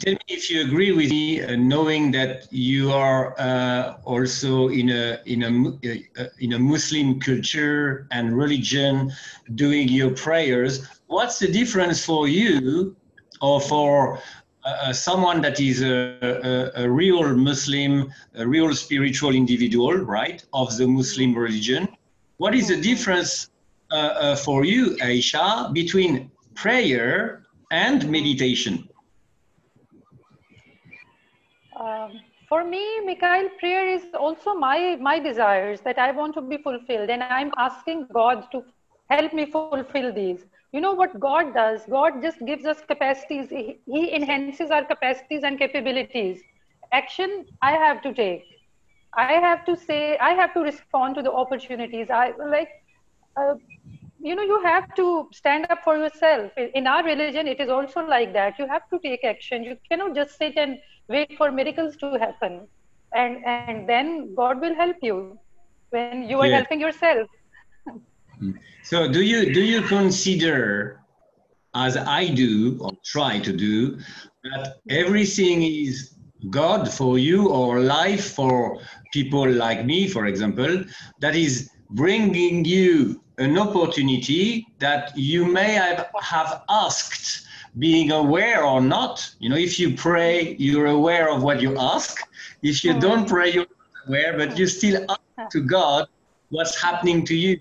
[0.00, 4.90] tell me if you agree with me, uh, knowing that you are uh, also in
[4.90, 5.50] a in a
[6.20, 9.12] uh, in a Muslim culture and religion,
[9.54, 10.86] doing your prayers.
[11.06, 12.96] What's the difference for you,
[13.40, 14.20] or for
[14.64, 20.76] uh, someone that is a, a, a, real Muslim, a real spiritual individual, right, of
[20.76, 21.88] the Muslim religion.
[22.38, 23.50] What is the difference
[23.90, 28.88] uh, uh, for you, Ayesha, between prayer and meditation?
[31.78, 36.56] Um, for me, Mikael, prayer is also my my desires that I want to be
[36.56, 38.64] fulfilled, and I'm asking God to
[39.10, 41.86] help me fulfill these you know what god does?
[41.98, 43.60] God just gives us capacities.
[43.60, 46.42] He, he enhances our capacities and capabilities.
[46.92, 48.44] Action i have to take.
[49.24, 52.10] I have to say i have to respond to the opportunities.
[52.10, 52.70] I like
[53.40, 53.54] uh,
[54.20, 56.52] you know you have to stand up for yourself.
[56.74, 58.58] In our religion it is also like that.
[58.58, 59.64] You have to take action.
[59.64, 62.66] You cannot just sit and wait for miracles to happen.
[63.14, 65.38] And and then god will help you
[65.90, 66.56] when you are yeah.
[66.56, 67.28] helping yourself
[68.82, 71.00] so do you do you consider,
[71.74, 73.98] as I do or try to do,
[74.44, 76.14] that everything is
[76.50, 78.78] God for you or life for
[79.12, 80.84] people like me, for example,
[81.20, 87.46] that is bringing you an opportunity that you may have, have asked,
[87.78, 89.28] being aware or not.
[89.40, 92.18] You know, if you pray, you're aware of what you ask.
[92.62, 93.00] If you hmm.
[93.00, 93.66] don't pray, you're
[94.06, 96.06] aware, but you still ask to God
[96.50, 97.60] what's happening to you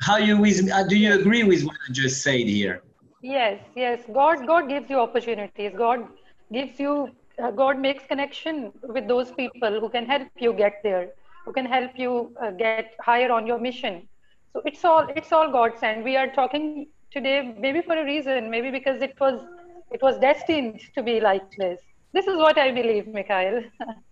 [0.00, 2.82] how you with, uh, do you agree with what I just said here?
[3.22, 4.00] Yes, yes.
[4.12, 5.72] God, God gives you opportunities.
[5.76, 6.08] God
[6.52, 7.10] gives you,
[7.42, 11.10] uh, God makes connection with those people who can help you get there,
[11.44, 14.08] who can help you uh, get higher on your mission.
[14.52, 16.02] So it's all, it's all God's sent.
[16.02, 19.42] We are talking today, maybe for a reason, maybe because it was,
[19.90, 21.80] it was destined to be like this.
[22.12, 23.62] This is what I believe, Mikael.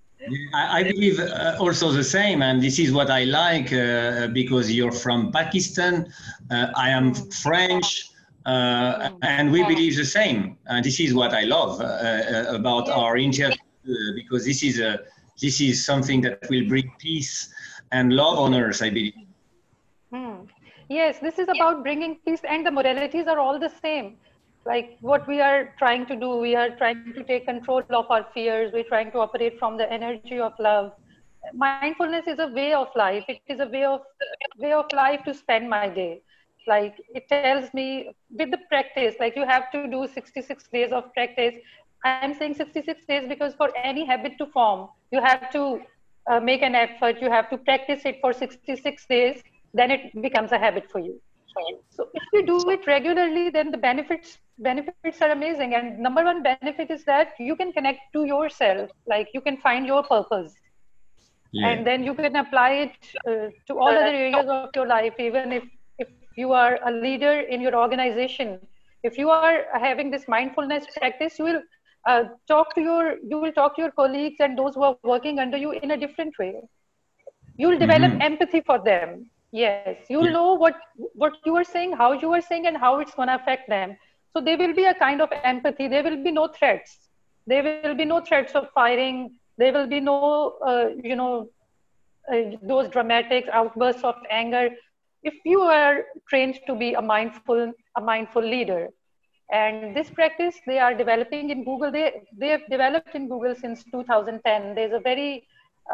[0.54, 4.70] I, I believe uh, also the same, and this is what I like uh, because
[4.70, 6.12] you're from Pakistan,
[6.50, 8.11] uh, I am French,
[8.46, 10.57] uh, and we believe the same.
[10.66, 13.57] And this is what I love uh, uh, about our interview
[14.14, 15.00] because this is a
[15.40, 17.48] this is something that will bring peace
[17.92, 18.83] and love on earth.
[18.83, 19.14] I believe.
[20.12, 20.37] Hmm.
[20.88, 24.16] Yes, this is about bringing peace, and the moralities are all the same
[24.68, 28.26] like what we are trying to do we are trying to take control of our
[28.35, 28.72] fears.
[28.74, 30.92] We're trying to operate from the energy of love.
[31.57, 33.24] Mindfulness is a way of life.
[33.28, 34.00] It is a way of
[34.59, 36.22] way of life to spend my day.
[36.66, 41.12] Like it tells me with the practice like you have to do 66 days of
[41.14, 41.57] practice.
[42.04, 45.81] I'm saying 66 days because for any habit to form you have to
[46.31, 47.20] uh, make an effort.
[47.20, 49.42] You have to practice it for 66 days.
[49.74, 51.20] Then it becomes a habit for you
[51.90, 55.75] so if you do it regularly, then the benefits benefits are amazing.
[55.75, 59.87] And number one benefit is that you can connect to yourself, like you can find
[59.87, 60.55] your purpose.
[61.53, 61.68] Yeah.
[61.68, 65.53] And then you can apply it uh, to all other areas of your life, even
[65.53, 65.64] if,
[65.99, 68.61] if you are a leader in your organization.
[69.03, 71.62] If you are having this mindfulness practice, you will
[72.07, 75.38] uh, talk to your you will talk to your colleagues and those who are working
[75.38, 76.61] under you in a different way.
[77.57, 78.23] You will develop mm-hmm.
[78.23, 80.37] empathy for them yes you yeah.
[80.37, 80.74] know what
[81.14, 83.96] what you are saying how you are saying and how it's going to affect them.
[84.34, 85.88] So there will be a kind of empathy.
[85.88, 87.08] There will be no threats.
[87.46, 89.32] There will be no threats of firing.
[89.58, 91.46] There will be no uh, you know
[92.32, 94.70] uh, those dramatic outbursts of anger.
[95.22, 98.88] If you are trained to be a mindful a mindful leader
[99.52, 103.84] and this practice they are developing in google they they have developed in google since
[103.84, 105.44] 2010 there's a very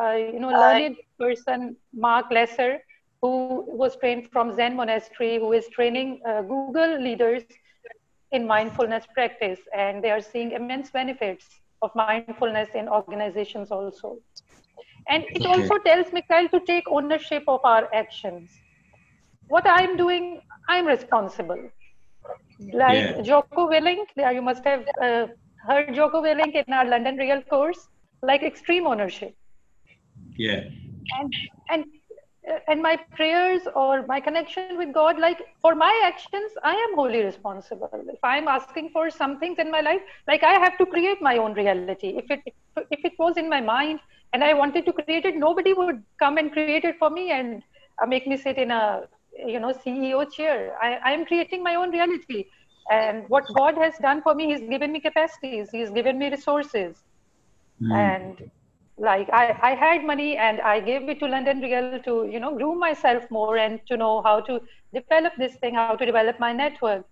[0.01, 2.79] uh, you know learned person marc lesser
[3.25, 7.45] who was trained from Zen Monastery, who is training uh, Google leaders
[8.33, 11.47] in mindfulness practice, and they are seeing immense benefits
[11.81, 14.19] of mindfulness in organizations also.
[15.09, 15.55] And it okay.
[15.55, 18.51] also tells Mikael to take ownership of our actions.
[19.49, 21.65] What I'm doing, I'm responsible.
[22.85, 23.23] Like yeah.
[23.23, 24.07] Jocko Willink,
[24.37, 25.27] you must have uh,
[25.67, 27.89] heard Jocko Willink in our London Real course,
[28.23, 29.35] like extreme ownership.
[30.37, 30.65] Yeah.
[31.19, 31.33] And
[31.71, 31.85] and
[32.69, 37.23] and my prayers or my connection with god like for my actions i am wholly
[37.23, 38.05] responsible.
[38.09, 41.37] If i'm asking for some things in my life like i have to create my
[41.39, 42.09] own reality.
[42.23, 42.41] If it
[42.91, 44.01] if it was in my mind
[44.33, 47.63] and i wanted to create it nobody would come and create it for me and
[48.03, 49.09] uh, make me sit in a
[49.47, 50.77] you know ceo chair.
[50.83, 52.47] I am creating my own reality.
[52.91, 57.03] And what God has done for me, He's given me capacities, He's given me resources.
[57.81, 57.95] Mm.
[57.95, 58.51] And
[58.99, 62.55] like I, I had money and I gave it to London Real to, you know,
[62.57, 64.61] groom myself more and to know how to
[64.93, 67.05] develop this thing, how to develop my network.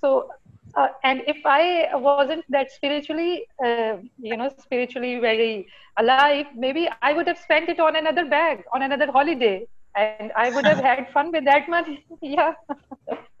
[0.00, 0.30] So,
[0.74, 5.66] uh, and if I wasn't that spiritually, uh, you know, spiritually very
[5.98, 10.50] alive, maybe I would have spent it on another bag, on another holiday, and I
[10.50, 12.04] would have had fun with that money.
[12.22, 12.52] yeah.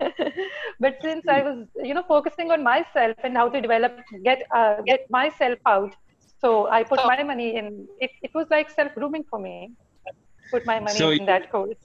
[0.80, 4.80] but since I was, you know, focusing on myself and how to develop, get, uh,
[4.86, 5.94] get myself out,
[6.44, 7.88] so I put my money in.
[7.98, 9.72] It, it was like self grooming for me.
[10.50, 11.82] Put my money so in that course.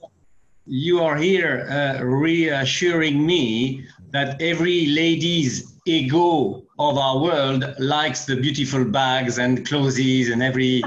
[0.66, 5.54] You are here uh, reassuring me that every lady's
[5.86, 10.82] ego of our world likes the beautiful bags and clothes and every.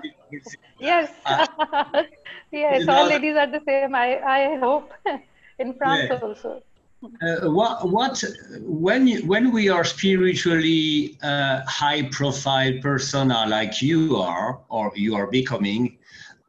[0.78, 1.10] yes.
[1.24, 1.46] Uh,
[2.52, 3.94] yes, all ladies are the same.
[3.94, 4.92] I, I hope
[5.58, 6.18] in France yeah.
[6.22, 6.62] also.
[7.00, 8.24] Uh, what what
[8.62, 15.28] when when we are spiritually uh, high profile persona like you are or you are
[15.28, 15.96] becoming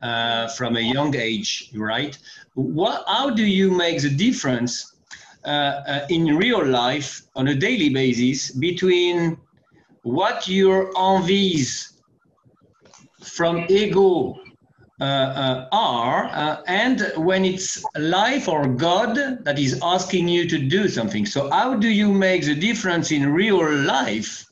[0.01, 2.17] uh, from a young age right?
[2.55, 4.95] What how do you make the difference
[5.45, 9.37] uh, uh, in real life on a daily basis between
[10.01, 12.01] what your envies
[13.21, 14.35] from ego
[15.01, 21.25] are, uh, and when it's life or God that is asking you to do something.
[21.25, 24.45] So, how do you make the difference in real life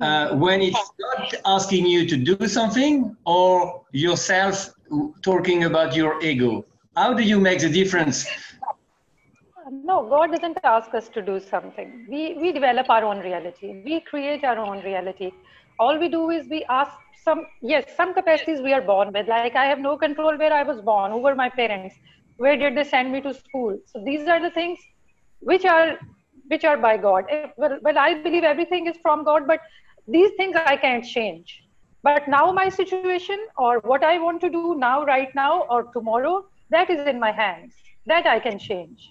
[0.00, 4.70] uh, when it's God asking you to do something or yourself
[5.22, 6.64] talking about your ego?
[6.96, 8.26] How do you make the difference?
[9.70, 12.06] No, God doesn't ask us to do something.
[12.08, 15.30] We, we develop our own reality, we create our own reality.
[15.78, 16.92] All we do is we ask
[17.24, 19.28] some yes some capacities we are born with.
[19.28, 21.94] Like i have no control where i was born who were my parents
[22.36, 23.78] where did they send me to school.
[23.86, 24.78] So these are the things
[25.40, 25.98] which are
[26.48, 27.24] which are by god.
[27.30, 29.60] Eh, well, well i believe everything is from god but
[30.08, 31.62] these things i can't change.
[32.02, 36.44] But now my situation or what i want to do now right now or tomorrow
[36.70, 37.74] that is in my hands.
[38.06, 39.10] That i can change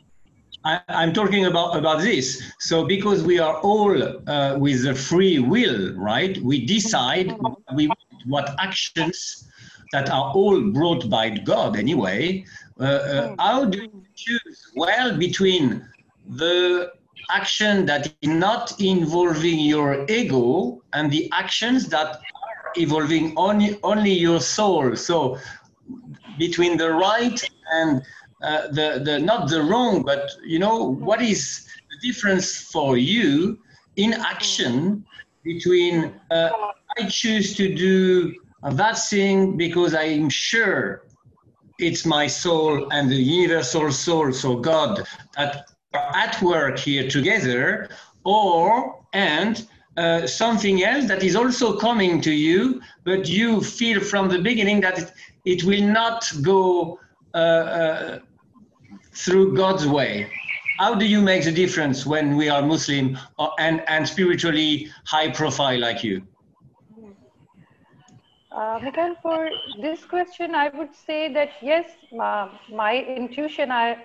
[0.65, 2.43] I, am talking about about this.
[2.59, 6.37] So because we are all uh, with a free will, right?
[6.39, 7.33] We decide
[7.73, 7.89] we
[8.25, 9.47] what actions
[9.91, 12.45] that are all brought by God anyway.
[12.79, 15.87] Uh, uh, how do you choose well between
[16.27, 16.91] the
[17.31, 24.11] action that is not involving your ego and the actions that are involving only only
[24.11, 24.95] your soul?
[24.95, 25.37] So
[26.37, 27.41] between the right
[27.71, 28.01] and
[28.41, 33.59] uh, the, the not the wrong, but you know what is the difference for you
[33.95, 35.05] in action
[35.43, 36.49] between uh,
[36.97, 41.03] I choose to do that thing because I'm sure
[41.79, 47.89] it's my soul and the universal soul, so God, that are at work here together,
[48.25, 54.29] or and uh, something else that is also coming to you, but you feel from
[54.29, 55.11] the beginning that it,
[55.45, 56.99] it will not go
[57.33, 58.19] uh, uh,
[59.13, 60.31] through God's way.
[60.79, 65.29] How do you make the difference when we are Muslim or, and, and spiritually high
[65.29, 66.21] profile like you?
[68.51, 69.49] Uh, Mikael, for
[69.81, 71.85] this question, I would say that yes,
[72.19, 73.97] uh, my intuition, I,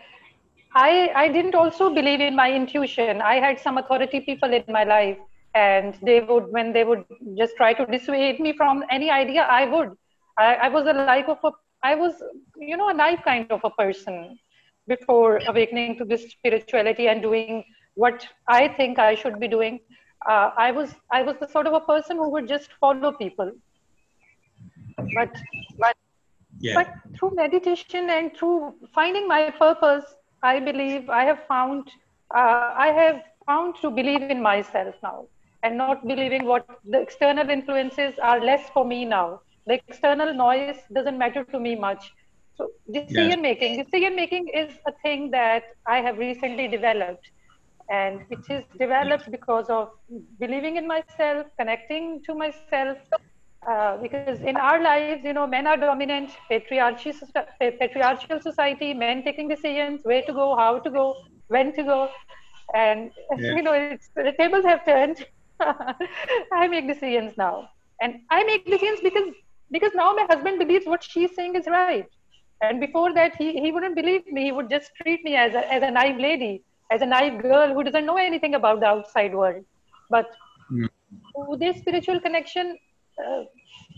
[0.75, 3.23] I, I didn't also believe in my intuition.
[3.23, 5.19] I had some authority people in my life,
[5.55, 7.05] and they would, when they would
[7.39, 9.97] just try to dissuade me from any idea, I would.
[10.37, 12.15] I, I was a life of a, I was,
[12.59, 14.39] you know, a naive kind of a person
[14.87, 19.81] before awakening to this spirituality and doing what I think I should be doing,
[20.29, 23.53] uh, I was I was the sort of a person who would just follow people.
[25.15, 25.31] But
[25.79, 25.97] but
[26.61, 26.75] yeah.
[26.75, 30.05] but through meditation and through finding my purpose,
[30.43, 31.91] I believe I have found
[32.35, 35.27] uh, I have found to believe in myself now
[35.63, 39.41] and not believing what the external influences are less for me now.
[39.67, 42.13] The external noise doesn't matter to me much
[42.57, 47.31] so decision making, decision making is a thing that I have recently developed,
[47.91, 49.91] and it is developed because of
[50.39, 52.99] believing in myself, connecting to myself.
[53.69, 57.13] Uh, because in our lives, you know, men are dominant, patriarchal,
[57.59, 61.17] patriarchal society, men taking decisions, where to go, how to go,
[61.49, 62.11] when to go,
[62.75, 63.55] and yeah.
[63.55, 65.27] you know, the tables have turned.
[66.53, 67.71] I make decisions now,
[68.03, 69.33] and I make decisions because
[69.71, 72.07] because now my husband believes what she's saying is right
[72.69, 74.45] and before that, he, he wouldn't believe me.
[74.45, 77.75] He would just treat me as a, as a naive lady, as a naive girl
[77.75, 79.65] who doesn't know anything about the outside world.
[80.11, 80.27] But
[80.73, 80.89] mm.
[81.35, 82.77] through this spiritual connection,
[83.25, 83.45] uh,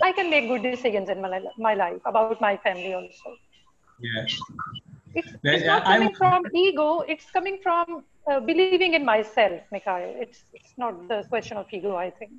[0.03, 3.37] I can make good decisions in my, my life about my family also.
[4.01, 4.39] Yes.
[5.15, 7.01] It's, it's not coming from ego.
[7.01, 10.15] It's coming from uh, believing in myself, Mikael.
[10.19, 12.33] It's, it's not the question of ego, I think.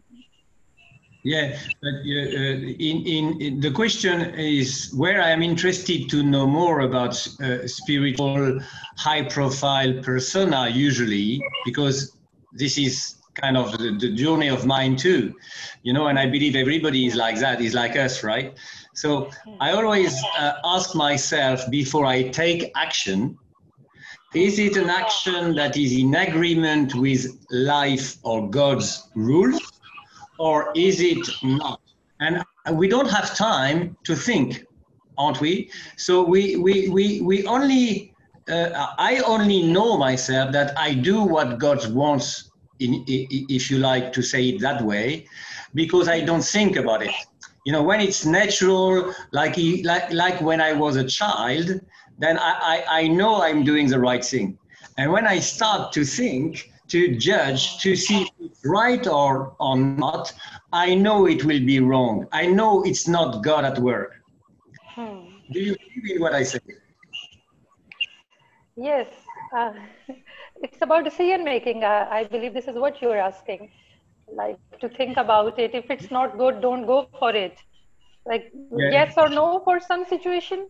[1.23, 6.47] Yeah, but uh, in, in, in, the question is where I am interested to know
[6.47, 8.59] more about uh, spiritual,
[8.97, 12.15] high-profile persona usually, because
[12.53, 15.35] this is kind of the, the, journey of mine too,
[15.83, 18.57] you know, and I believe everybody is like that, is like us, right?
[18.93, 23.37] So I always uh, ask myself before I take action,
[24.33, 29.61] is it an action that is in agreement with life or God's rules,
[30.39, 31.81] or is it not?
[32.19, 34.65] And we don't have time to think,
[35.17, 35.71] aren't we?
[35.97, 38.13] So we, we, we, we only,
[38.49, 44.13] uh, I only know myself that I do what God wants, in, if you like
[44.13, 45.27] to say it that way,
[45.73, 47.13] because I don't think about it.
[47.65, 51.81] You know, when it's natural, like, like, like when I was a child,
[52.17, 54.57] then I, I, I know I'm doing the right thing.
[54.97, 59.77] And when I start to think, to judge, to see if it's right or, or
[59.77, 60.33] not,
[60.71, 62.27] I know it will be wrong.
[62.31, 64.21] I know it's not God at work.
[64.95, 65.25] Hmm.
[65.51, 66.59] Do you believe in what I say?
[68.75, 69.07] Yes.
[69.55, 69.73] Uh,
[70.63, 71.83] it's about decision making.
[71.83, 73.71] Uh, I believe this is what you're asking.
[74.31, 75.73] Like to think about it.
[75.73, 77.57] If it's not good, don't go for it.
[78.25, 78.91] Like yeah.
[78.91, 80.67] yes or no for some situation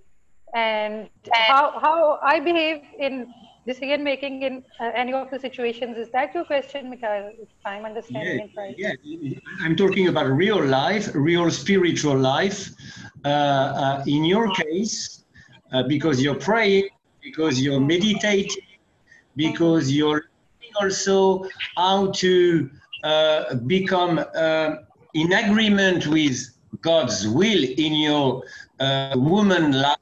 [0.53, 3.33] and how, how I behave in
[3.67, 5.97] decision making in uh, any of the situations.
[5.97, 7.31] Is that your question, Mikael?
[7.39, 8.75] If I'm understanding yeah, it right.
[8.77, 12.71] Yeah, I'm talking about real life, real spiritual life.
[13.25, 15.25] Uh, uh, in your case,
[15.73, 16.87] uh, because you're praying,
[17.21, 18.69] because you're meditating,
[19.35, 20.23] because you're
[20.79, 21.45] also
[21.75, 22.69] how to
[23.03, 24.75] uh, become uh,
[25.13, 26.37] in agreement with
[26.81, 28.43] God's will in your
[29.15, 29.97] woman life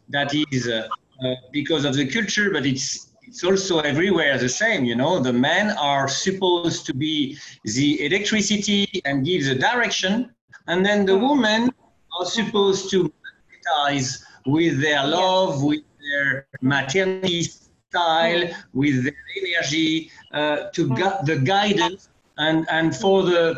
[0.09, 0.87] that is uh,
[1.23, 4.85] uh, because of the culture, but it's it's also everywhere the same.
[4.85, 10.29] You know, the men are supposed to be the electricity and give the direction,
[10.67, 11.71] and then the women
[12.19, 20.69] are supposed to magnetize with their love, with their maternity style, with their energy uh,
[20.73, 23.55] to gu- the guidance and and for the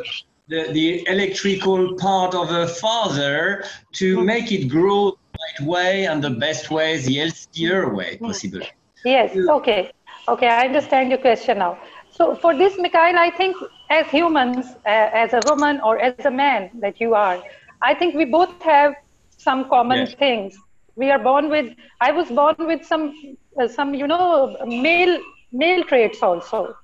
[0.47, 4.25] the, the electrical part of a father to mm-hmm.
[4.25, 8.25] make it grow the right way and the best way, the healthier way mm-hmm.
[8.25, 8.61] possible.
[9.03, 9.91] Yes, okay.
[10.27, 11.77] Okay, I understand your question now.
[12.11, 13.55] So for this, Mikael, I think
[13.89, 17.43] as humans, uh, as a woman or as a man that you are,
[17.81, 18.95] I think we both have
[19.37, 20.13] some common yes.
[20.15, 20.57] things.
[20.95, 25.19] We are born with, I was born with some, uh, some you know, male,
[25.51, 26.75] male traits also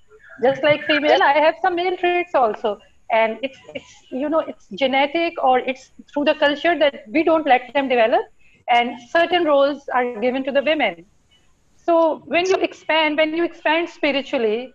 [0.44, 2.80] just like female i have some male traits also
[3.12, 7.48] and it's it's you know it's genetic or it's through the culture that we don't
[7.48, 8.22] let them develop.
[8.70, 11.06] And certain roles are given to the women.
[11.76, 14.74] So when you expand when you expand spiritually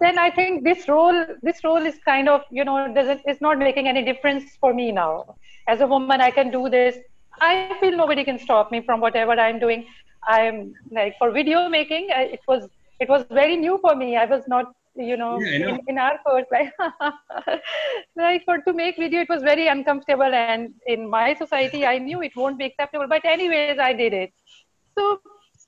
[0.00, 3.58] then i think this role this role is kind of you know doesn't is not
[3.58, 5.36] making any difference for me now.
[5.66, 6.96] As a woman i can do this.
[7.40, 9.86] I feel nobody can stop me from whatever i'm doing.
[10.26, 12.68] I'm like for video making it was
[13.00, 14.16] it was very new for me.
[14.16, 15.68] I was not, you know, yeah, know.
[15.68, 16.72] In, in, our course, like,
[18.16, 20.34] like for to make video, it was very uncomfortable.
[20.34, 23.06] And in my society, I knew it won't be acceptable.
[23.08, 24.32] But anyways, I did it.
[24.96, 25.20] So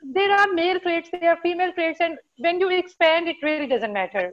[0.03, 3.93] there are male traits, there are female traits, and when you expand, it really doesn't
[3.93, 4.33] matter.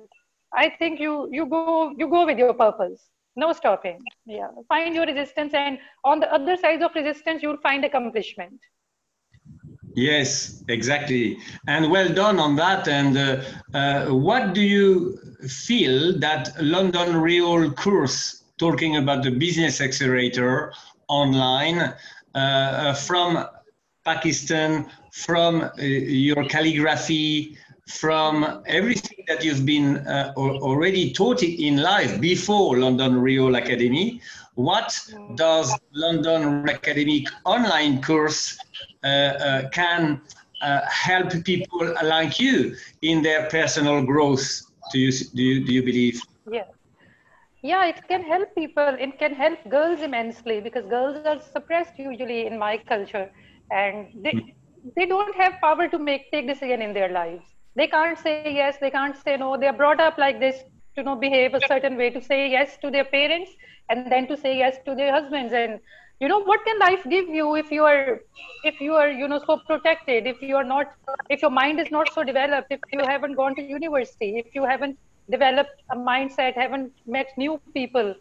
[0.53, 3.09] I think you you go you go with your purpose.
[3.35, 3.99] No stopping.
[4.25, 8.59] Yeah, find your resistance, and on the other sides of resistance, you'll find accomplishment.
[9.95, 11.37] Yes, exactly.
[11.67, 12.87] And well done on that.
[12.87, 13.41] And uh,
[13.73, 15.17] uh, what do you
[15.47, 20.73] feel that London Real course talking about the business accelerator
[21.07, 21.93] online
[22.33, 23.45] uh, from
[24.05, 32.19] Pakistan, from uh, your calligraphy, from everything that you've been uh, already taught in life
[32.19, 34.21] before London Real Academy?
[34.55, 35.35] What mm.
[35.35, 38.92] does London Academic online course uh, uh,
[39.71, 40.21] can
[40.61, 44.61] uh, help people like you in their personal growth.
[44.91, 46.21] Do you, do you, do you believe?
[46.49, 46.63] Yeah.
[47.61, 48.95] Yeah, it can help people.
[48.99, 53.31] It can help girls immensely because girls are suppressed usually in my culture
[53.71, 54.53] and they, mm.
[54.97, 57.45] they don't have power to make take decision in their lives.
[57.75, 59.57] They can't say yes, they can't say no.
[59.57, 60.63] They're brought up like this
[60.95, 63.51] to know behave a certain way to say yes to their parents
[63.89, 65.79] and then to say yes to their husbands and
[66.23, 68.19] you know what can life give you if you are
[68.71, 70.93] if you are you know so protected if you are not
[71.35, 74.67] if your mind is not so developed if you haven't gone to university if you
[74.73, 74.97] haven't
[75.35, 78.13] developed a mindset haven't met new people?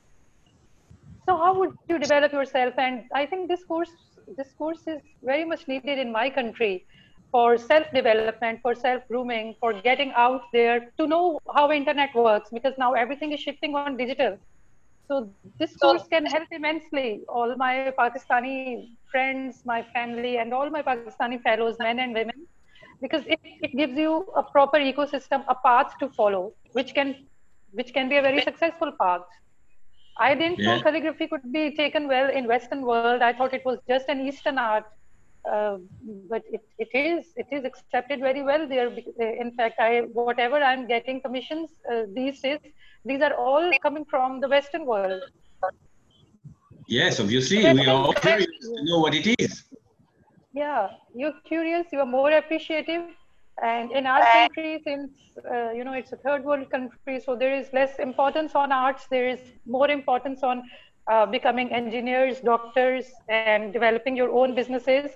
[1.26, 2.74] So how would you develop yourself?
[2.78, 3.94] And i think this course
[4.36, 6.86] this course is very much needed in my country
[7.30, 12.50] for self development for self grooming for getting out there to know how internet works
[12.59, 14.38] because now everything is shifting on digital
[15.09, 15.28] so
[15.59, 18.57] this course can help immensely all my pakistani
[19.11, 22.46] friends my family and all my pakistani fellows men and women
[23.00, 27.14] because it, it gives you a proper ecosystem a path to follow which can
[27.72, 29.22] which can be a very successful path
[30.18, 30.76] I didn't yeah.
[30.76, 33.22] know calligraphy could be taken well in Western world.
[33.22, 34.84] I thought it was just an Eastern art,
[35.50, 35.78] uh,
[36.28, 38.88] but it, it is it is accepted very well there.
[39.18, 42.59] In fact, I whatever I'm getting commissions uh, these days,
[43.05, 45.22] these are all coming from the Western world.
[46.86, 49.64] Yes, obviously, we are all curious to know what it is.
[50.53, 51.86] Yeah, you're curious.
[51.92, 53.05] You are more appreciative
[53.61, 55.11] and in our country since
[55.50, 59.07] uh, you know it's a third world country so there is less importance on arts
[59.11, 60.62] there is more importance on
[61.11, 65.11] uh, becoming engineers doctors and developing your own businesses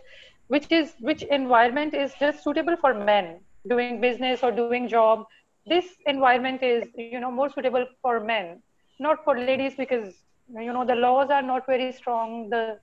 [0.49, 5.25] which is which environment is just suitable for men doing business or doing job
[5.67, 8.61] this environment is you know more suitable for men
[8.99, 10.15] not for ladies because
[10.59, 12.49] you know the laws are not very strong.
[12.51, 12.79] The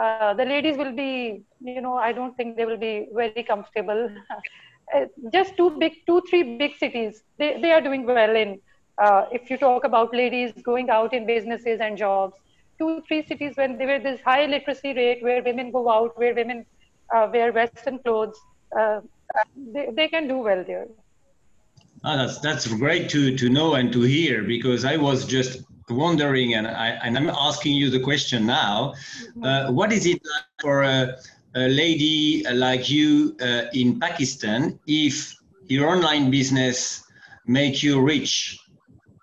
[0.00, 4.08] uh, the ladies will be you know i don't think they will be very comfortable.
[4.94, 8.58] Uh, just two big, two, three big cities, they, they are doing well in,
[8.98, 12.34] uh, if you talk about ladies going out in businesses and jobs,
[12.78, 16.34] two, three cities when there were this high literacy rate where women go out, where
[16.34, 16.66] women
[17.14, 18.38] uh, wear Western clothes,
[18.78, 19.00] uh,
[19.72, 20.86] they, they can do well there.
[22.06, 26.54] Oh, that's that's great to to know and to hear because I was just wondering
[26.54, 28.92] and I and I'm asking you the question now.
[28.92, 29.44] Mm-hmm.
[29.44, 31.16] Uh, what is it like for a
[31.54, 35.34] a lady like you uh, in Pakistan, if
[35.66, 37.04] your online business
[37.46, 38.58] make you rich,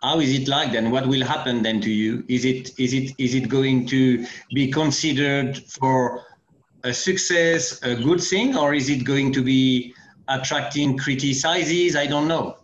[0.02, 0.90] how is it like then?
[0.90, 2.24] What will happen then to you?
[2.30, 4.26] Is it is it is it going to
[4.56, 6.24] be considered for
[6.84, 9.94] a success, a good thing, or is it going to be
[10.28, 11.96] attracting criticizes?
[11.96, 12.58] I don't know.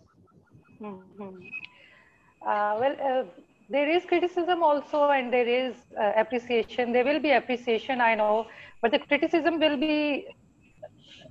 [2.47, 3.25] Uh, well, uh,
[3.69, 6.93] there is criticism also, and there is uh, appreciation.
[6.93, 8.47] There will be appreciation, I know,
[8.81, 10.27] but the criticism will be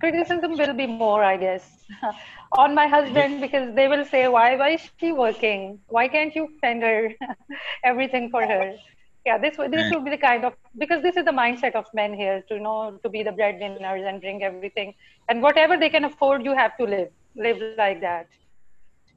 [0.00, 1.86] criticism will be more i guess
[2.58, 5.78] on my husband because they will say why why is she working?
[5.88, 7.10] Why can't you send her
[7.84, 8.74] everything for her?
[9.26, 12.14] Yeah this this will be the kind of because this is the mindset of men
[12.14, 14.94] here to know to be the breadwinners and bring everything.
[15.28, 17.10] And whatever they can afford you have to live
[17.46, 18.28] live like that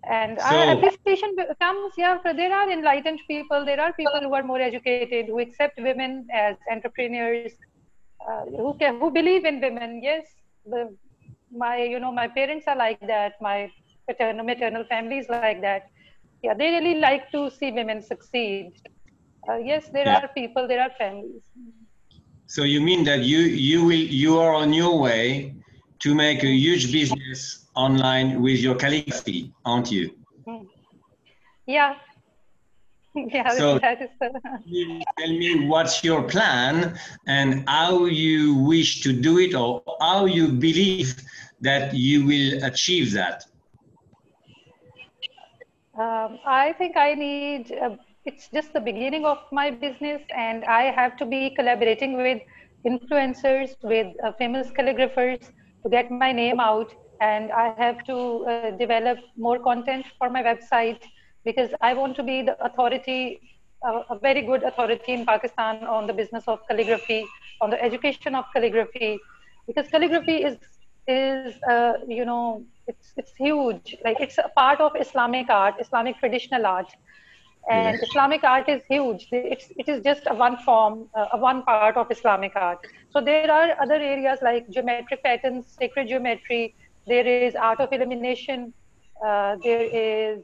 [0.07, 4.59] and so, appreciation comes yeah there are enlightened people there are people who are more
[4.61, 7.51] educated who accept women as entrepreneurs
[8.27, 10.25] uh, who can who believe in women yes.
[10.65, 10.95] The,
[11.51, 13.33] my you know my parents are like that.
[13.41, 13.71] My
[14.07, 15.89] paternal maternal families like that.
[16.43, 18.73] Yeah they really like to see women succeed.
[19.47, 20.19] Uh, yes there yeah.
[20.19, 21.43] are people there are families.
[22.47, 25.55] So you mean that you you will you are on your way
[25.99, 30.11] to make a huge business online with your calligraphy aren't you?
[31.65, 31.95] Yeah.
[33.15, 34.29] Yeah, so that is the...
[35.17, 36.97] tell me what's your plan
[37.27, 41.15] and how you wish to do it or how you believe
[41.61, 43.43] that you will achieve that.
[45.97, 50.83] Um, I think I need, uh, it's just the beginning of my business and I
[50.91, 52.41] have to be collaborating with
[52.85, 55.51] influencers, with uh, famous calligraphers
[55.83, 60.41] to get my name out and I have to uh, develop more content for my
[60.43, 61.01] website
[61.45, 63.41] because I want to be the authority,
[63.87, 67.25] uh, a very good authority in Pakistan on the business of calligraphy,
[67.61, 69.19] on the education of calligraphy,
[69.67, 70.57] because calligraphy is
[71.07, 73.95] is uh, you know it's it's huge.
[74.03, 76.91] Like it's a part of Islamic art, Islamic traditional art,
[77.69, 78.03] and yes.
[78.03, 79.27] Islamic art is huge.
[79.31, 82.79] It's it is just a one form, uh, a one part of Islamic art.
[83.11, 86.75] So there are other areas like geometric patterns, sacred geometry.
[87.09, 88.73] There is art of illumination.
[89.25, 90.43] Uh, there is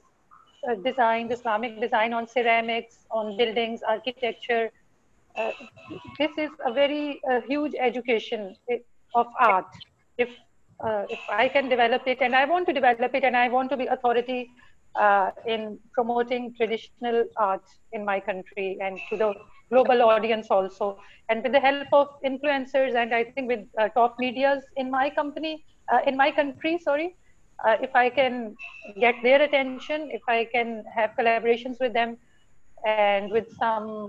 [0.83, 4.71] design, Islamic design on ceramics, on buildings, architecture.
[5.35, 5.51] Uh,
[6.17, 8.77] this is a very uh, huge education eh,
[9.13, 9.67] of art.
[10.17, 10.29] If
[10.79, 13.69] uh, if I can develop it, and I want to develop it, and I want
[13.69, 14.49] to be authority
[14.95, 17.63] uh, in promoting traditional art
[17.93, 19.33] in my country and to the
[19.69, 20.99] global audience also,
[21.29, 25.09] and with the help of influencers, and I think with uh, top medias in my
[25.09, 25.63] company,
[26.05, 27.15] in my country, sorry,
[27.65, 28.55] uh, if I can
[28.99, 32.17] get their attention, if I can have collaborations with them
[32.85, 34.07] and with some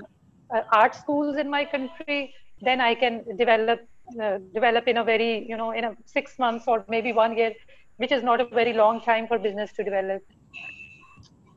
[0.54, 3.80] uh, art schools in my country, then I can develop
[4.22, 7.52] uh, develop in a very you know in a six months or maybe one year,
[7.96, 10.22] which is not a very long time for business to develop.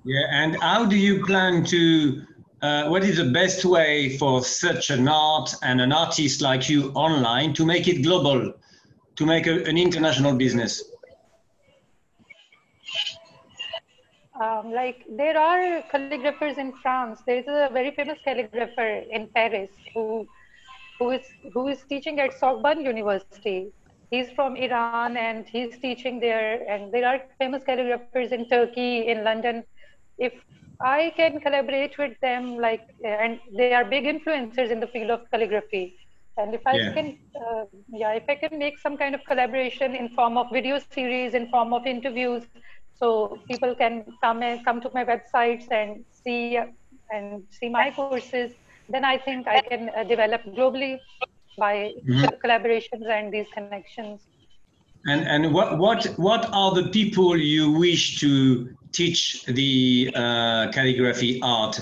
[0.06, 2.22] Yeah, and how do you plan to
[2.62, 6.70] uh, uh, what is the best way for such an art and an artist like
[6.70, 8.54] you online to make it global,
[9.20, 10.84] to make a, an international business?
[14.42, 17.20] Um, like there are calligraphers in France.
[17.26, 20.26] There is a very famous calligrapher in Paris who
[20.98, 23.74] who is who is teaching at Sorbonne University.
[24.10, 26.64] He's from Iran and he's teaching there.
[26.68, 29.64] And there are famous calligraphers in Turkey, in London.
[30.18, 30.34] If
[30.82, 35.30] I can collaborate with them, like, and they are big influencers in the field of
[35.30, 35.98] calligraphy.
[36.38, 36.94] And if I yeah.
[36.94, 40.80] can, uh, yeah, if I can make some kind of collaboration in form of video
[40.92, 42.44] series, in form of interviews,
[42.96, 46.58] so people can come and come to my websites and see
[47.12, 48.54] and see my courses,
[48.90, 51.00] then I think I can uh, develop globally
[51.58, 52.26] by mm-hmm.
[52.44, 54.22] collaborations and these connections.
[55.06, 61.40] And and what what what are the people you wish to teach the uh, calligraphy
[61.42, 61.80] art?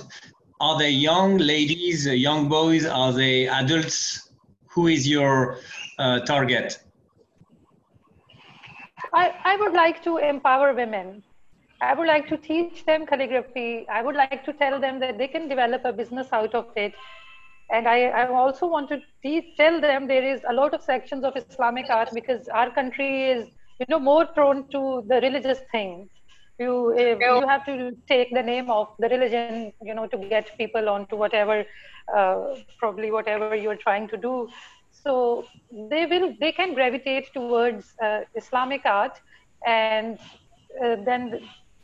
[0.59, 2.85] Are they young ladies, young boys?
[2.85, 4.26] Are they adults?
[4.77, 5.57] Who is your
[5.97, 6.77] uh, target?
[9.11, 11.23] I, I would like to empower women.
[11.81, 13.87] I would like to teach them calligraphy.
[13.89, 16.93] I would like to tell them that they can develop a business out of it.
[17.71, 21.23] And I, I also want to teach, tell them there is a lot of sections
[21.23, 23.47] of Islamic art because our country is,
[23.79, 26.07] you know, more prone to the religious things
[26.59, 30.89] you you have to take the name of the religion you know to get people
[30.89, 31.65] onto whatever
[32.15, 34.47] uh, probably whatever you're trying to do.
[34.91, 35.45] So
[35.91, 39.19] they will they can gravitate towards uh, islamic art
[39.65, 40.19] and
[40.83, 41.39] uh, then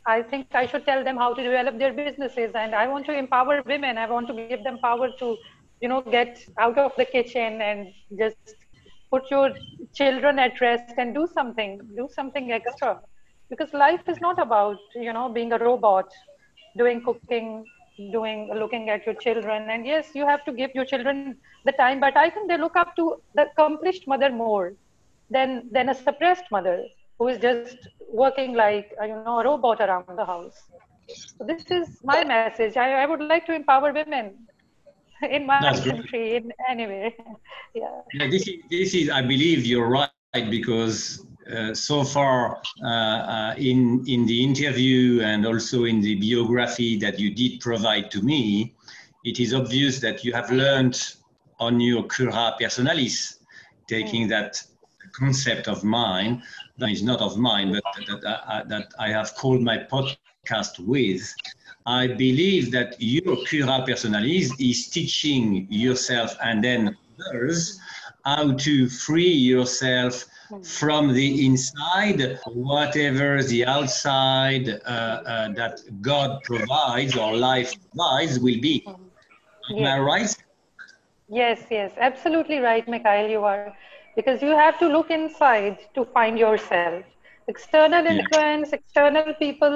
[0.06, 2.52] i think i should tell them how to develop their businesses.
[2.54, 3.98] And i want to empower women.
[3.98, 5.36] I want to give them power to
[5.80, 8.56] you know get out of the kitchen and just
[9.10, 9.50] put your
[9.94, 13.00] children at rest and do something do something extra
[13.50, 16.08] because life is not about you know being a robot
[16.76, 17.64] doing cooking
[18.12, 22.00] doing looking at your children and yes you have to give your children the time
[22.00, 24.72] but i think they look up to the accomplished mother more
[25.30, 26.78] than than a suppressed mother
[27.18, 30.58] who is just working like uh, you know a robot around the house
[31.38, 34.34] so this is my message i, I would like to empower women
[35.30, 36.34] in my That's country great.
[36.36, 37.12] in anywhere
[37.74, 38.00] yeah.
[38.12, 43.54] yeah this is this is i believe you're right because uh, so far uh, uh,
[43.58, 48.74] in, in the interview and also in the biography that you did provide to me,
[49.24, 51.14] it is obvious that you have learned
[51.60, 53.38] on your cura personalis,
[53.88, 54.62] taking that
[55.12, 56.42] concept of mine,
[56.78, 61.34] that is not of mine, but that, that, that I have called my podcast with.
[61.86, 66.96] I believe that your cura personalis is teaching yourself and then
[67.28, 67.78] others
[68.24, 70.24] how to free yourself
[70.62, 78.60] from the inside, whatever the outside uh, uh, that God provides or life provides will
[78.60, 78.84] be.
[78.86, 78.96] Am
[79.70, 79.88] yes.
[79.88, 80.36] I right?
[81.28, 83.76] Yes, yes, absolutely right, Mikael, you are.
[84.16, 87.04] Because you have to look inside to find yourself
[87.48, 88.78] external influence yeah.
[88.78, 89.74] external people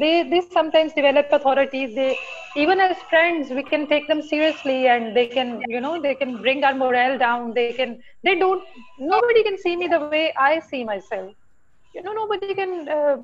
[0.00, 2.10] they they sometimes develop authority they
[2.56, 6.36] even as friends we can take them seriously and they can you know they can
[6.42, 7.54] bring our morale down.
[7.54, 8.62] They can they don't
[8.98, 11.32] nobody can see me the way i see myself.
[11.94, 13.16] You know nobody can uh,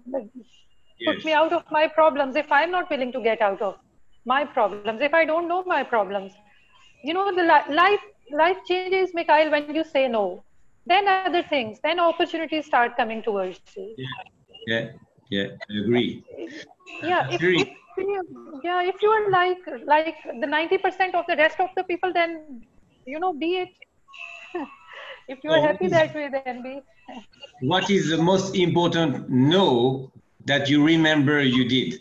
[1.07, 1.25] put yes.
[1.25, 2.37] me out of my problems.
[2.37, 3.77] If i'm not willing to get out of
[4.33, 6.33] my problems if i don't know my problems
[7.05, 8.05] you know the li- life
[8.41, 10.45] life changes mikael when you say no
[10.87, 11.79] then other things.
[11.83, 13.95] Then opportunities start coming towards you.
[13.97, 14.07] Yeah
[14.67, 14.87] yeah,
[15.31, 16.25] yeah i agree.
[17.03, 17.69] Yeah if, if,
[18.65, 22.63] yeah if you are like like the 90% of the rest of the people then
[23.07, 23.69] you know be it.
[25.27, 26.83] If you are oh, happy that way then be
[27.61, 30.11] what is the most important no
[30.45, 32.01] that you remember you did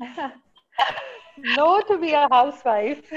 [1.44, 3.02] no to be a housewife.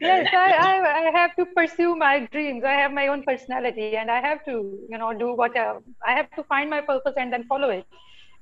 [0.00, 2.64] yes, I, I, I, have to pursue my dreams.
[2.64, 5.76] I have my own personality and I have to, you know, do what I,
[6.06, 7.86] I have to find my purpose and then follow it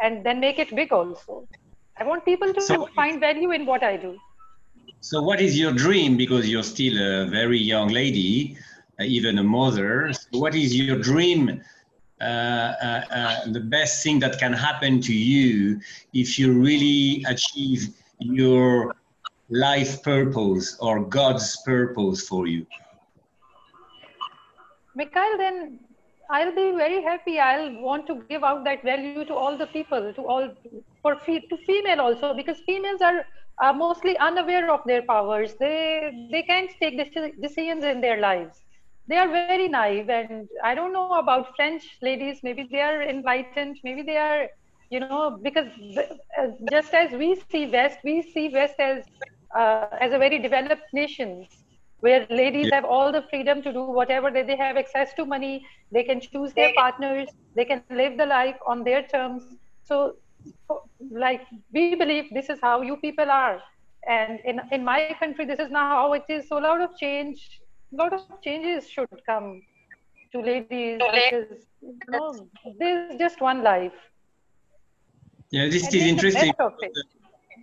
[0.00, 1.48] and then make it big also.
[1.96, 4.18] I want people to so find value in what I do.
[5.00, 6.16] So what is your dream?
[6.16, 8.56] Because you're still a very young lady,
[9.00, 10.12] uh, even a mother.
[10.12, 11.77] So what is your dream uh, uh, uh,
[12.20, 15.80] Uh, uh, uh, the best thing that can happen to you
[16.12, 18.96] if you really achieve your
[19.50, 22.66] life purpose or God's purpose for you?
[24.96, 25.78] Mikael, then
[26.28, 27.38] I'll be very happy.
[27.38, 30.52] I'll want to give out that value to all the people, to all,
[31.02, 33.24] for to female also, because females are,
[33.60, 35.54] are mostly unaware of their powers.
[35.60, 36.98] They they can't take
[37.40, 38.64] decisions in their lives
[39.08, 42.40] they are very naive and i don't know about french ladies.
[42.42, 43.78] Maybe they are enlightened.
[43.82, 44.48] Maybe they are
[44.90, 45.68] you know, because
[46.38, 49.04] uh, just as we see West, we see West as
[49.54, 51.46] uh, as a very developed nation
[52.00, 52.76] where ladies yeah.
[52.76, 55.66] have all the freedom to do whatever they, they have access to money.
[55.90, 57.28] They can choose their partners.
[57.56, 59.42] They can live the life on their terms.
[59.84, 60.16] So
[61.10, 61.42] like
[61.72, 63.60] we believe this is how you people are.
[64.08, 66.48] And in, in my country this is not how it is.
[66.48, 69.62] So a lot of change a lot of changes should come
[70.32, 71.46] to ladies because
[71.80, 73.92] you know, there's just one life
[75.50, 76.52] yeah this and is interesting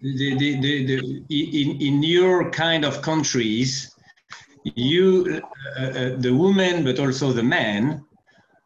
[0.02, 3.96] the, the, the, the, in, in your kind of countries
[4.64, 5.42] you
[5.78, 8.04] uh, uh, the women but also the men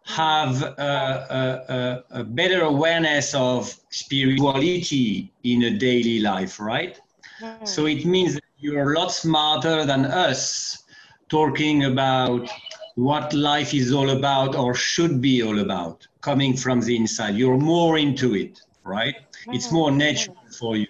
[0.10, 7.00] have a, a, a, better awareness of spirituality in a daily life, right?
[7.42, 7.68] Mm.
[7.68, 10.84] So it means that you're a lot smarter than us
[11.30, 12.50] talking about
[12.96, 17.36] what life is all about or should be all about coming from the inside.
[17.36, 19.16] You're more into it, right?
[19.48, 20.88] It's more natural for you.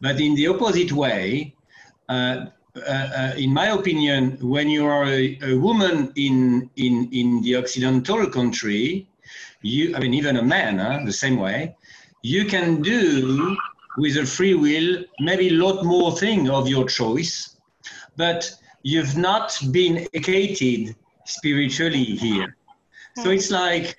[0.00, 1.54] But in the opposite way,
[2.08, 7.42] uh, uh, uh, in my opinion, when you are a, a, woman in, in, in
[7.42, 9.06] the Occidental country,
[9.60, 11.76] you, I mean, even a man, huh, the same way,
[12.22, 13.56] you can do
[13.98, 17.56] with a free will maybe a lot more thing of your choice,
[18.16, 18.50] but
[18.82, 22.56] you've not been educated spiritually here.
[23.16, 23.30] So hmm.
[23.30, 23.96] it's like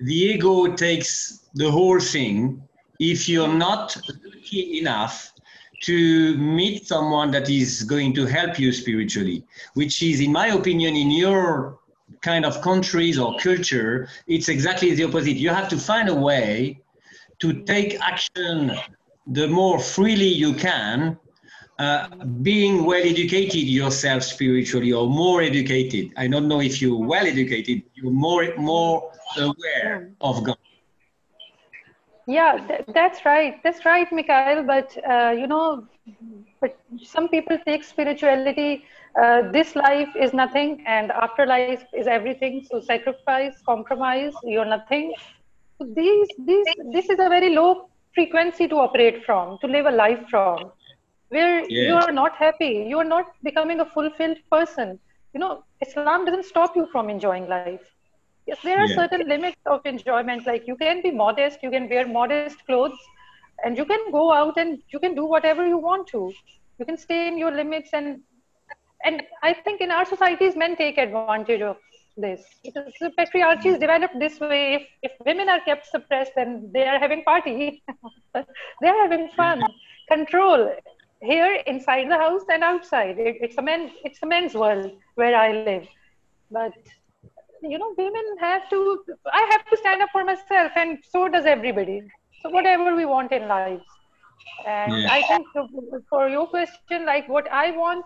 [0.00, 2.62] the ego takes the whole thing.
[2.98, 5.32] If you're not lucky enough
[5.82, 10.96] to meet someone that is going to help you spiritually, which is, in my opinion,
[10.96, 11.78] in your
[12.22, 15.36] kind of countries or culture, it's exactly the opposite.
[15.36, 16.80] You have to find a way
[17.40, 18.72] to take action
[19.26, 21.18] the more freely you can,
[21.78, 22.06] uh,
[22.42, 26.12] being well educated yourself spiritually or more educated.
[26.16, 30.56] I don't know if you're well educated, you're more, more aware of God.
[32.26, 35.86] Yeah th- that's right that's right mikael but uh, you know
[36.60, 38.84] but some people take spirituality
[39.22, 45.14] uh, this life is nothing and afterlife is everything so sacrifice compromise you're nothing.
[45.78, 49.92] So these these this is a very low frequency to operate from to live a
[49.92, 50.72] life from
[51.34, 51.88] where yeah.
[51.88, 52.72] you are not happy.
[52.88, 54.98] You are not becoming a fulfilled person.
[55.32, 55.52] You know
[55.86, 57.86] islam doesn't stop you from enjoying life.
[58.46, 58.96] Yes there are yeah.
[59.00, 60.46] certain limits of enjoyment.
[60.46, 63.00] Like you can be modest you can wear modest clothes
[63.64, 66.22] and you can go out and you can do whatever you want to.
[66.78, 68.20] You can stay in your limits and
[69.08, 71.76] and i think in our societies men take advantage of
[72.16, 72.42] this.
[72.64, 74.74] Because the patriarchy is developed this way.
[74.74, 77.82] If, if women are kept suppressed then they are having party.
[78.80, 79.60] They are having fun.
[79.60, 80.14] Mm-hmm.
[80.14, 80.70] Control
[81.24, 85.36] here inside the house and outside it, it's a men it's a men's world where
[85.36, 85.86] i live
[86.50, 86.74] but
[87.68, 91.46] you know, women have to, I have to stand up for myself, and so does
[91.46, 92.02] everybody.
[92.42, 93.80] So, whatever we want in life.
[94.66, 95.08] And yeah.
[95.10, 95.46] I think
[96.10, 98.04] for your question, like what I want,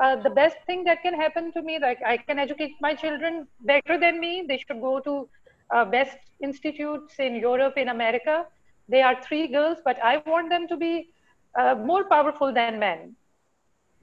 [0.00, 3.46] uh, the best thing that can happen to me, like I can educate my children
[3.60, 4.44] better than me.
[4.48, 5.28] They should go to
[5.70, 8.46] uh, best institutes in Europe, in America.
[8.88, 11.10] They are three girls, but I want them to be
[11.56, 13.16] uh, more powerful than men.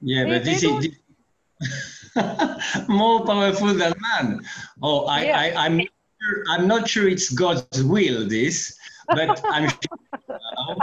[0.00, 0.88] Yeah, they, but this is.
[2.88, 4.44] more powerful than man.
[4.82, 5.40] Oh, I, yeah.
[5.40, 8.76] I, I'm, sure, I'm not sure it's God's will, this,
[9.08, 10.76] but I'm sure.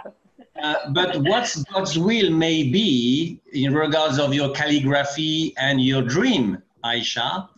[0.61, 6.61] Uh, but what God's will may be in regards of your calligraphy and your dream,
[6.83, 7.49] Ayesha,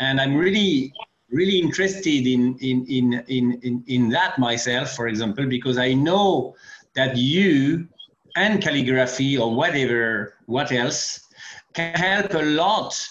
[0.00, 0.92] and I'm really,
[1.30, 6.56] really interested in, in, in, in, in, in that myself, for example, because I know
[6.94, 7.88] that you
[8.36, 11.28] and calligraphy or whatever, what else,
[11.72, 13.08] can help a lot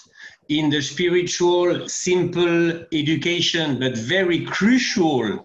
[0.48, 5.44] in the spiritual, simple education, but very crucial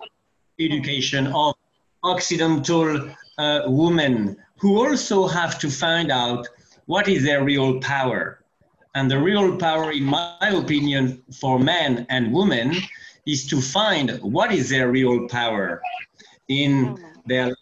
[0.60, 1.56] education of
[2.04, 6.48] Occidental uh, women who also have to find out
[6.86, 8.44] what is their real power.
[8.96, 12.76] And the real power, in my opinion, for men and women
[13.26, 15.82] is to find what is their real power
[16.48, 17.61] in their life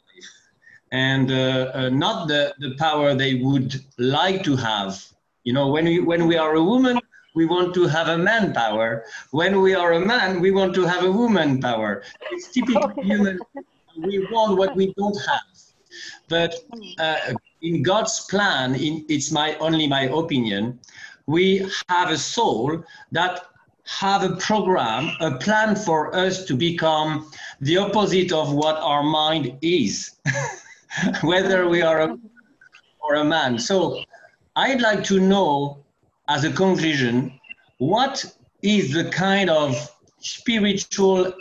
[0.92, 5.04] and uh, uh, not the, the power they would like to have.
[5.44, 7.00] You know, when we, when we are a woman,
[7.36, 9.06] we want to have a manpower.
[9.32, 12.04] When we are a man, we want to have a woman power.
[12.32, 13.40] It's typical human.
[13.98, 15.42] We want what we don't have.
[16.28, 16.56] But
[17.00, 20.80] uh, in God's plan, in, it's my only my opinion,
[21.26, 23.46] we have a soul that
[23.86, 27.32] have a program, a plan for us to become
[27.62, 30.12] the opposite of what our mind is,
[31.22, 32.18] whether we are a
[33.02, 33.58] or a man.
[33.58, 34.04] So
[34.56, 35.84] I'd like to know
[36.28, 37.40] as a conclusion,
[37.78, 38.26] what
[38.62, 41.34] is the kind of spiritual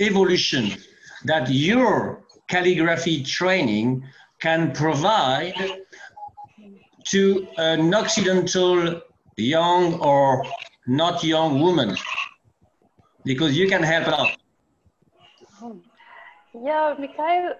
[0.00, 0.72] evolution
[1.24, 4.04] that your calligraphy training
[4.40, 5.54] can provide
[7.04, 9.00] to an Occidental
[9.36, 10.44] young or
[10.86, 11.96] not young woman?
[13.24, 14.30] Because you can help out.
[16.54, 17.54] Yeah, Mikael,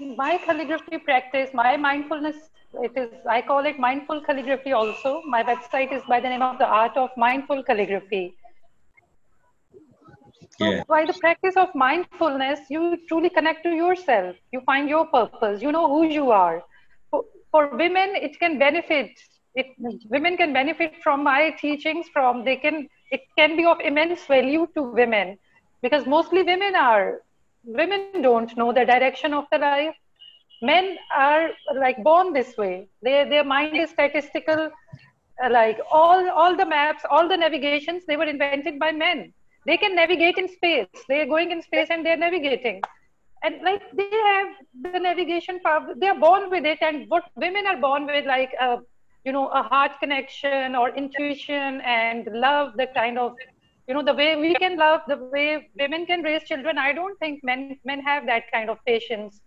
[0.00, 2.36] my calligraphy practice, my mindfulness,
[2.74, 5.22] it is, I call it mindful calligraphy also.
[5.26, 8.34] My website is by the name of the art of mindful calligraphy.
[10.58, 10.84] So yeah.
[10.88, 14.36] by the practice of mindfulness, you truly connect to yourself.
[14.52, 15.62] You find your purpose.
[15.62, 16.62] You know who you are.
[17.10, 19.10] For, for women, it can benefit.
[19.54, 19.66] It,
[20.08, 22.06] women can benefit from my teachings.
[22.12, 22.88] From they can.
[23.10, 25.38] It can be of immense value to women,
[25.82, 27.22] because mostly women are
[27.64, 29.94] women don't know the direction of the life.
[30.62, 32.88] Men are like born this way.
[33.02, 34.70] They, their mind is statistical
[35.42, 39.32] uh, like all all the maps all the navigations they were invented by men.
[39.66, 40.86] They can navigate in space.
[41.08, 42.82] They're going in space and they're navigating.
[43.42, 44.48] And like they have
[44.82, 45.94] the navigation power.
[45.96, 46.78] They are born with it.
[46.82, 48.78] And what women are born with like a
[49.24, 53.34] you know a heart connection or intuition and love the kind of
[53.88, 57.18] you know the way we can love the way women can raise children i don't
[57.18, 59.40] think men men have that kind of patience.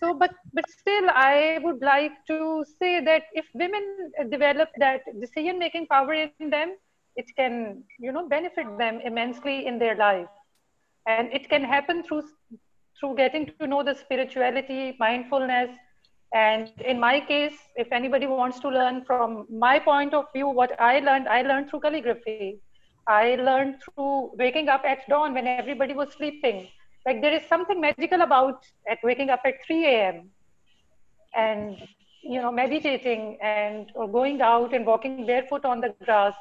[0.00, 5.58] So but but still i would like to say that if women develop that decision
[5.58, 6.76] making power in them
[7.16, 10.28] it can you know benefit them immensely in their life.
[11.06, 12.24] And it can happen through
[13.00, 15.70] through getting to know the spirituality mindfulness.
[16.34, 20.78] And in my case if anybody wants to learn from my point of view what
[20.80, 22.60] i learned i learned through calligraphy
[23.06, 26.68] I learned through waking up at dawn when everybody was sleeping.
[27.04, 30.30] Like there is something magical about at waking up at 3 a.m.
[31.34, 31.76] and
[32.22, 36.34] you know meditating and or going out and walking barefoot on the grass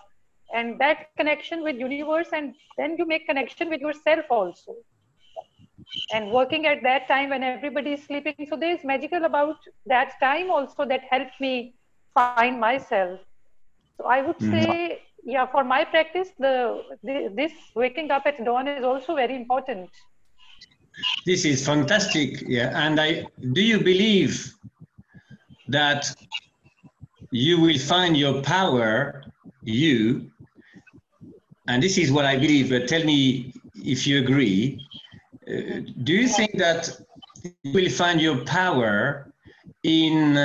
[0.54, 4.76] and that connection with universe and then you make connection with yourself also
[6.14, 10.14] and working at that time when everybody is sleeping so there is magical about that
[10.20, 11.76] time also that helped me
[12.14, 13.20] find myself
[13.98, 14.62] so i would mm-hmm.
[14.62, 19.36] say yeah for my practice the, the, this waking up at dawn is also very
[19.36, 19.90] important.
[21.26, 24.54] This is fantastic yeah and i do you believe
[25.68, 26.16] that
[27.32, 29.24] you will find your power
[29.64, 30.32] you
[31.68, 34.80] and this is what i believe but tell me if you agree
[35.50, 36.96] uh, do you think that
[37.64, 39.32] you will find your power
[39.84, 40.38] in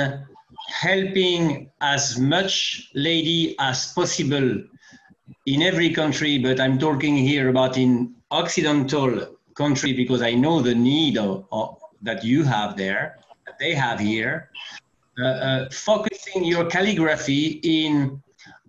[0.71, 4.63] helping as much lady as possible
[5.45, 10.75] in every country, but I'm talking here about in Occidental country because I know the
[10.75, 14.49] need of, of that you have there, that they have here.
[15.19, 18.21] Uh, uh, focusing your calligraphy in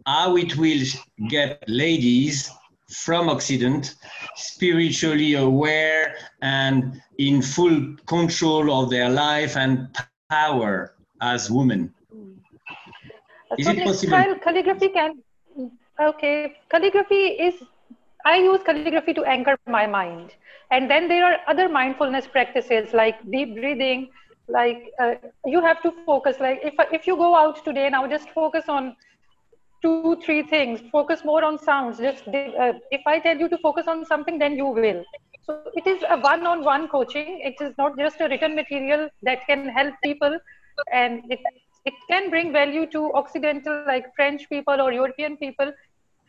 [0.05, 0.85] how it will
[1.29, 2.51] get ladies
[2.89, 3.95] from Occident
[4.35, 9.89] spiritually aware and in full control of their life and
[10.29, 10.92] power
[11.23, 11.95] as women.
[13.59, 14.35] Is so it possible?
[14.45, 15.23] Calligraphy can
[16.01, 17.55] Okay, calligraphy is,
[18.25, 20.35] I use calligraphy to anchor my mind.
[20.71, 24.09] And then there are other mindfulness practices like deep breathing,
[24.49, 25.15] like uh,
[25.45, 26.37] you have to focus.
[26.41, 28.97] Like if, if you go out today now, just focus on
[29.83, 31.99] two, three things, focus more on sounds.
[31.99, 35.05] Just uh, if I tell you to focus on something, then you will.
[35.45, 37.41] So it is a one-on-one coaching.
[37.45, 40.39] It is not just a written material that can help people,
[40.93, 41.41] and it
[41.85, 45.73] it can bring value to Occidental, like French people or European people,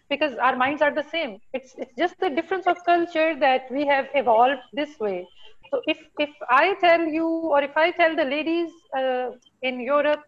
[0.10, 1.39] because our minds are the same.
[1.54, 5.28] It's, it's just the difference of culture that we have evolved this way.
[5.70, 9.32] So if, if I tell you, or if I tell the ladies uh,
[9.62, 10.24] in Europe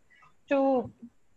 [0.49, 0.91] to,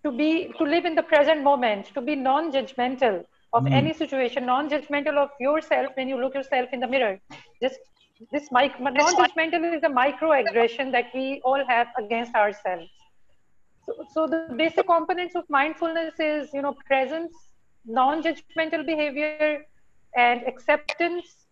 [0.05, 3.25] to be, to live in the present moment, to be non-judgmental
[3.55, 3.73] of mm.
[3.73, 7.19] any situation, non-judgmental of yourself when you look yourself in the mirror,
[7.63, 7.79] just
[8.33, 12.91] this mic- non-judgmental is a microaggression that we all have against ourselves
[13.89, 17.33] so, so the basic components of mindfulness is, you know, presence,
[17.87, 19.65] non-judgmental behavior,
[20.17, 21.47] and acceptance,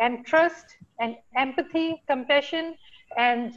[0.00, 0.64] and trust,
[1.00, 2.76] and empathy, compassion,
[3.18, 3.52] and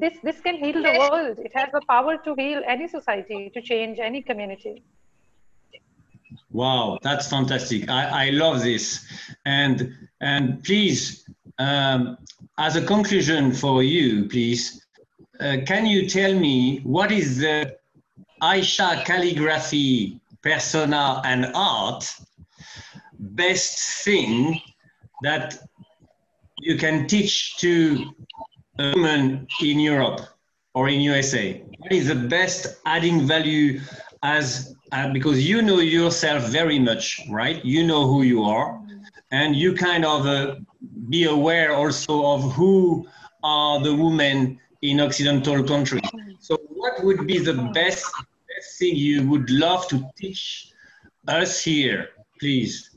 [0.00, 1.38] this this can heal the world.
[1.38, 4.84] It has the power to heal any society, to change any community.
[6.52, 7.88] Wow, that's fantastic.
[7.88, 9.04] I, I love this.
[9.44, 11.28] And and please,
[11.58, 12.18] um,
[12.58, 14.86] as a conclusion for you, please,
[15.40, 17.76] uh, can you tell me what is the
[18.42, 22.08] Ayesha calligraphy persona and art
[23.18, 24.60] best thing
[25.22, 25.58] that
[26.58, 28.14] you can teach to
[28.78, 30.20] a woman in Europe
[30.74, 31.62] or in USA?
[31.78, 33.80] What is the best adding value
[34.22, 37.64] as uh, because you know yourself very much, right?
[37.64, 38.80] You know who you are,
[39.30, 40.56] and you kind of uh,
[41.08, 43.06] be aware also of who
[43.42, 46.08] are the women in Occidental countries.
[46.40, 48.06] So, what would be the best,
[48.48, 50.72] best thing you would love to teach
[51.28, 52.08] us here,
[52.40, 52.90] please?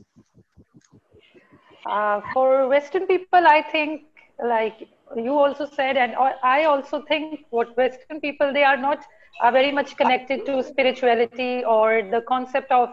[1.86, 4.02] Uh, for Western people, I think,
[4.44, 9.04] like you also said, and I also think what Western people, they are not
[9.40, 12.90] are very much connected to spirituality or the concept of,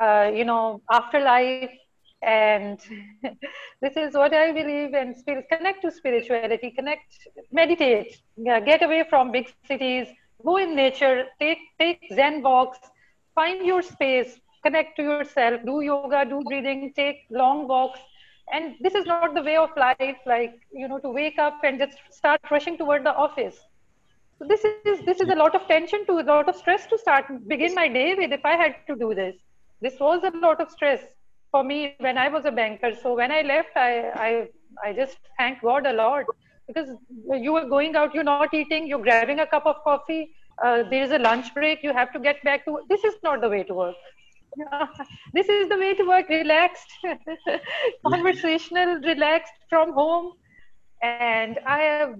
[0.00, 1.70] uh, you know, afterlife.
[2.22, 2.78] And
[3.80, 9.32] this is what I believe and spirit, connect to spirituality, connect, meditate, get away from
[9.32, 10.08] big cities,
[10.44, 12.78] go in nature, take, take Zen walks,
[13.34, 18.00] find your space, connect to yourself, do yoga, do breathing, take long walks.
[18.52, 21.78] And this is not the way of life, like, you know, to wake up and
[21.78, 23.56] just start rushing toward the office.
[24.38, 26.98] So this is this is a lot of tension to a lot of stress to
[26.98, 29.36] start begin my day with if I had to do this.
[29.82, 31.00] This was a lot of stress
[31.50, 32.92] for me when I was a banker.
[33.02, 34.48] So when I left, I I,
[34.84, 36.24] I just thank God a lot
[36.66, 36.88] because
[37.46, 40.34] you were going out, you're not eating, you're grabbing a cup of coffee.
[40.62, 41.82] Uh, there is a lunch break.
[41.82, 42.80] You have to get back to.
[42.88, 43.96] This is not the way to work.
[45.32, 46.92] this is the way to work relaxed
[48.06, 50.32] conversational relaxed from home
[51.02, 52.14] and i have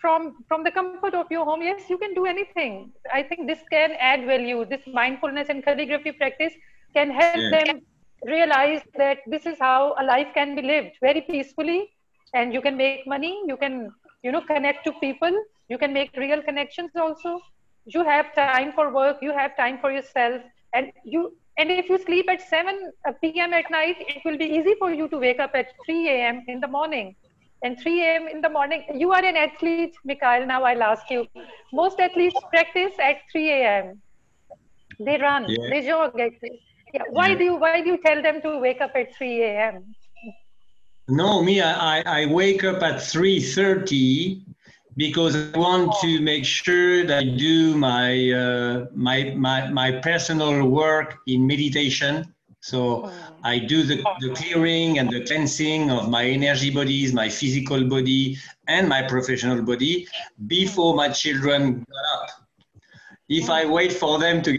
[0.00, 3.60] from from the comfort of your home yes you can do anything i think this
[3.70, 6.54] can add value this mindfulness and calligraphy practice
[6.94, 7.64] can help yeah.
[7.64, 7.80] them
[8.24, 11.90] realize that this is how a life can be lived very peacefully
[12.34, 15.32] and you can make money you can you know connect to people
[15.68, 17.40] you can make real connections also
[17.86, 20.40] you have time for work you have time for yourself
[20.72, 23.52] and you and if you sleep at 7 uh, p.m.
[23.52, 26.44] at night, it will be easy for you to wake up at 3 a.m.
[26.48, 27.14] in the morning.
[27.62, 28.26] And 3 a.m.
[28.28, 30.46] in the morning, you are an athlete, Mikael.
[30.46, 31.26] Now I'll ask you.
[31.72, 34.02] Most athletes practice at 3 a.m.
[34.98, 35.70] They run, yeah.
[35.70, 36.18] they jog.
[36.18, 36.32] At,
[36.94, 37.02] yeah.
[37.10, 39.94] Why do you why do you tell them to wake up at 3 a.m.?
[41.08, 44.40] No, me, I, I wake up at 3.30
[44.96, 50.66] because I want to make sure that I do my, uh, my, my, my personal
[50.66, 52.32] work in meditation.
[52.60, 57.84] So I do the, the clearing and the cleansing of my energy bodies, my physical
[57.84, 60.08] body, and my professional body
[60.46, 62.30] before my children got up.
[63.28, 64.58] If I wait for them to,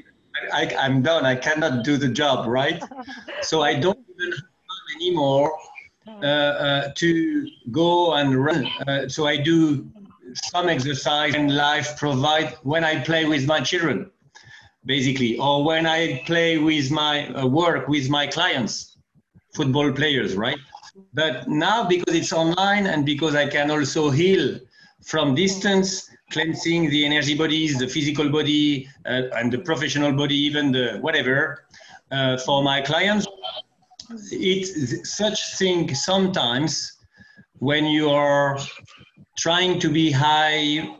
[0.54, 1.26] I, I'm done.
[1.26, 2.82] I cannot do the job, right?
[3.42, 5.56] So I don't even have anymore
[6.08, 8.66] uh, uh, to go and run.
[8.88, 9.88] Uh, so I do
[10.34, 14.10] some exercise in life provide when I play with my children,
[14.86, 18.98] basically, or when I play with my uh, work with my clients,
[19.54, 20.58] football players, right?
[21.14, 24.60] But now because it's online and because I can also heal
[25.04, 30.72] from distance, cleansing the energy bodies, the physical body, uh, and the professional body, even
[30.72, 31.66] the whatever,
[32.12, 33.28] uh, for my clients,
[34.32, 36.98] it's such thing sometimes
[37.60, 38.60] when you are
[39.38, 40.98] trying to be high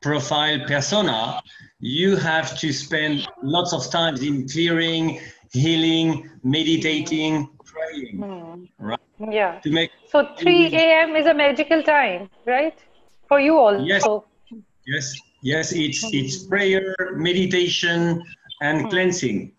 [0.00, 1.42] profile persona,
[1.80, 5.20] you have to spend lots of time in clearing,
[5.52, 8.18] healing, meditating, praying.
[8.18, 8.68] Mm.
[8.78, 8.98] Right?
[9.30, 9.60] Yeah.
[9.60, 11.16] To make so 3 a.m.
[11.16, 12.78] is a magical time, right?
[13.28, 13.80] For you all.
[13.80, 14.04] Yes.
[14.92, 15.06] Yes.
[15.42, 15.72] Yes.
[15.72, 18.22] It's it's prayer, meditation,
[18.60, 18.90] and mm.
[18.90, 19.52] cleansing.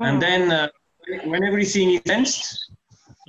[0.00, 0.20] And hmm.
[0.26, 0.68] then uh,
[1.24, 2.42] when everything is cleansed,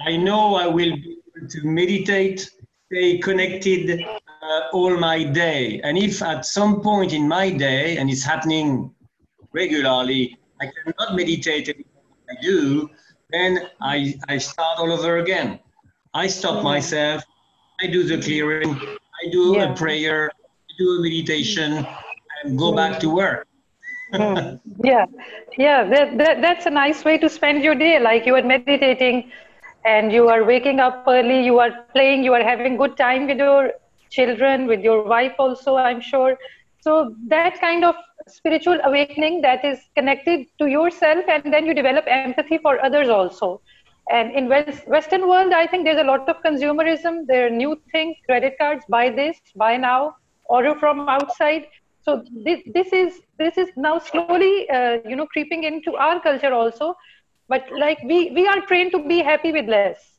[0.06, 2.50] I know I will be able to meditate
[2.92, 5.82] stay connected uh, all my day.
[5.84, 8.94] And if at some point in my day, and it's happening
[9.52, 11.70] regularly, I cannot meditate
[12.30, 12.90] I do,
[13.32, 15.60] then I, I start all over again.
[16.14, 16.64] I stop mm.
[16.64, 17.24] myself,
[17.82, 19.74] I do the clearing, I do yeah.
[19.74, 20.32] a prayer,
[20.78, 21.86] do a meditation,
[22.44, 23.48] and go back to work.
[24.14, 24.60] mm.
[24.84, 25.06] Yeah,
[25.58, 28.00] yeah, that, that, that's a nice way to spend your day.
[28.00, 29.32] Like you are meditating
[29.86, 33.38] and you are waking up early you are playing you are having good time with
[33.38, 33.72] your
[34.10, 36.36] children with your wife also i'm sure
[36.82, 37.96] so that kind of
[38.28, 43.62] spiritual awakening that is connected to yourself and then you develop empathy for others also
[44.12, 47.76] and in West, western world i think there's a lot of consumerism there are new
[47.92, 50.16] things credit cards buy this buy now
[50.50, 51.62] order from outside.
[52.02, 56.54] So this, this is this is now slowly uh, you know creeping into our culture
[56.54, 56.96] also.
[57.48, 60.16] But like we we are trained to be happy with less.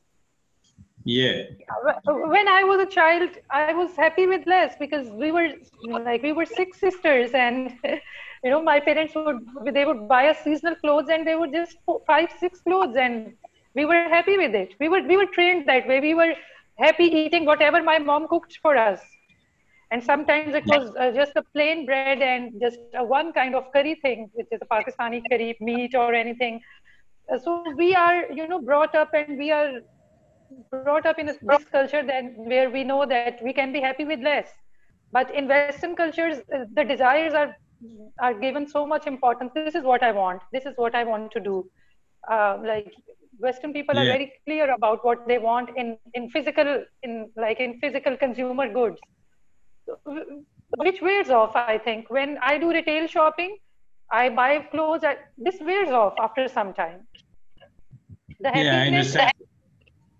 [1.05, 1.77] Yeah.
[2.07, 5.49] When i was a child i was happy with less because we were
[6.05, 7.72] like we were six sisters and
[8.45, 9.41] you know my parents would
[9.74, 13.33] they would buy us seasonal clothes and they would just five six clothes and
[13.74, 14.74] we were happy with it.
[14.81, 16.01] We were we were trained that way.
[16.01, 16.35] We were
[16.79, 19.16] happy eating whatever my mom cooked for us
[19.91, 23.72] and sometimes it was uh, just a plain bread and just uh, one kind of
[23.72, 26.61] curry thing which is a pakistani curry meat or anything
[27.43, 29.80] so we are you know brought up and we are
[30.70, 31.39] brought up in this
[31.70, 34.49] culture then where we know that we can be happy with less.
[35.12, 37.57] But in Western cultures, uh, the desires are
[38.20, 39.53] are given so much importance.
[39.55, 40.43] This is what I want.
[40.53, 41.68] This is what I want to do.
[42.30, 42.93] Uh, like
[43.39, 44.03] Western people yeah.
[44.03, 48.68] are very clear about what they want in in physical in like in physical consumer
[48.72, 49.01] goods,
[50.76, 51.55] which wears off.
[51.55, 53.57] I think when I do retail shopping,
[54.11, 55.05] I buy clothes.
[55.05, 57.07] I, this wears off after some time.
[58.41, 59.30] The happiness, yeah,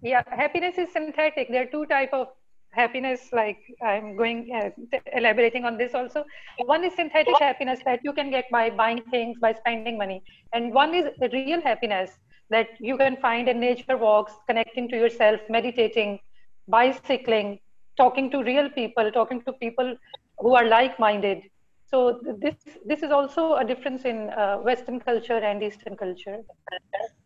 [0.03, 1.49] yeah, happiness is synthetic.
[1.51, 2.29] There are two type of
[2.71, 3.29] happiness.
[3.33, 6.25] Like I'm going uh, elaborating on this also.
[6.65, 10.73] One is synthetic happiness that you can get by buying things, by spending money, and
[10.73, 12.11] one is the real happiness
[12.49, 16.21] that you can find in nature walks, connecting to yourself, meditating,
[16.69, 17.59] bicycling,
[17.97, 19.97] talking to real people, talking to people
[20.39, 21.43] who are like-minded.
[21.87, 26.39] So this this is also a difference in uh, western culture and eastern culture.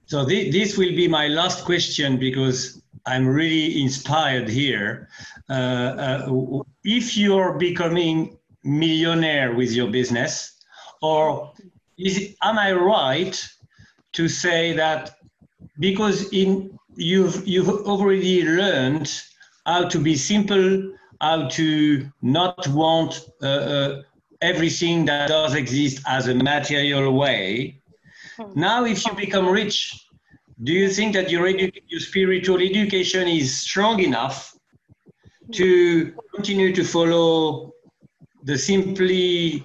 [0.06, 5.08] So th- this will be my last question because i'm really inspired here.
[5.48, 10.60] Uh, uh, if you're becoming millionaire with your business
[11.00, 11.52] or
[11.98, 13.36] is am i right
[14.12, 15.16] to say that
[15.78, 19.08] because in you've you've already learned
[19.66, 24.02] how to be simple how to not want uh, uh
[24.40, 27.78] everything that does exist as a material way.
[28.36, 28.52] Hmm.
[28.54, 30.06] Now, if you become rich,
[30.64, 34.56] do you think that your, edu- your spiritual education is strong enough
[35.52, 37.72] to continue to follow
[38.44, 39.64] the simply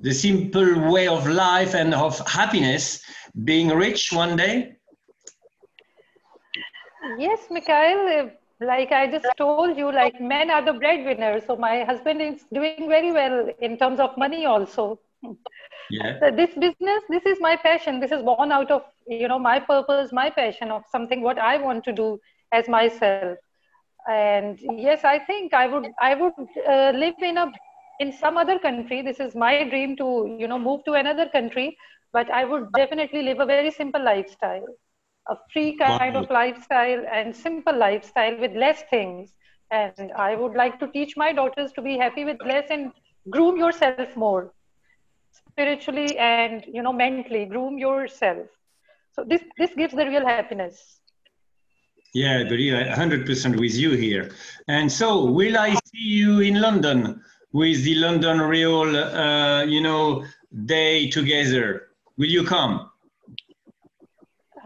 [0.00, 3.02] the simple way of life and of happiness
[3.44, 4.76] being rich one day
[7.18, 8.30] yes mikael
[8.60, 11.44] like I just told you, like men are the breadwinners.
[11.46, 14.98] So my husband is doing very well in terms of money also.
[15.90, 16.18] Yeah.
[16.22, 18.00] So this business, this is my passion.
[18.00, 21.58] This is born out of you know my purpose, my passion of something what I
[21.58, 22.18] want to do
[22.52, 23.38] as myself.
[24.08, 26.34] And yes, I think I would I would
[26.68, 27.52] uh, live in a
[28.00, 29.02] in some other country.
[29.02, 31.76] This is my dream to you know move to another country,
[32.12, 34.66] but I would definitely live a very simple lifestyle
[35.28, 36.22] a free kind wow.
[36.22, 39.34] of lifestyle and simple lifestyle with less things.
[39.70, 42.92] And i would like to teach my daughters to be happy with less and
[43.30, 44.52] groom yourself more
[45.32, 47.44] spiritually and you know mentally.
[47.44, 48.46] Groom yourself.
[49.12, 51.00] So this this gives the real happiness.
[52.14, 54.30] Yeah I agree 100% with you here.
[54.68, 57.20] And so will i see you in london
[57.52, 60.24] with the london real uh, you know
[60.64, 61.88] day together?
[62.16, 62.90] Will you come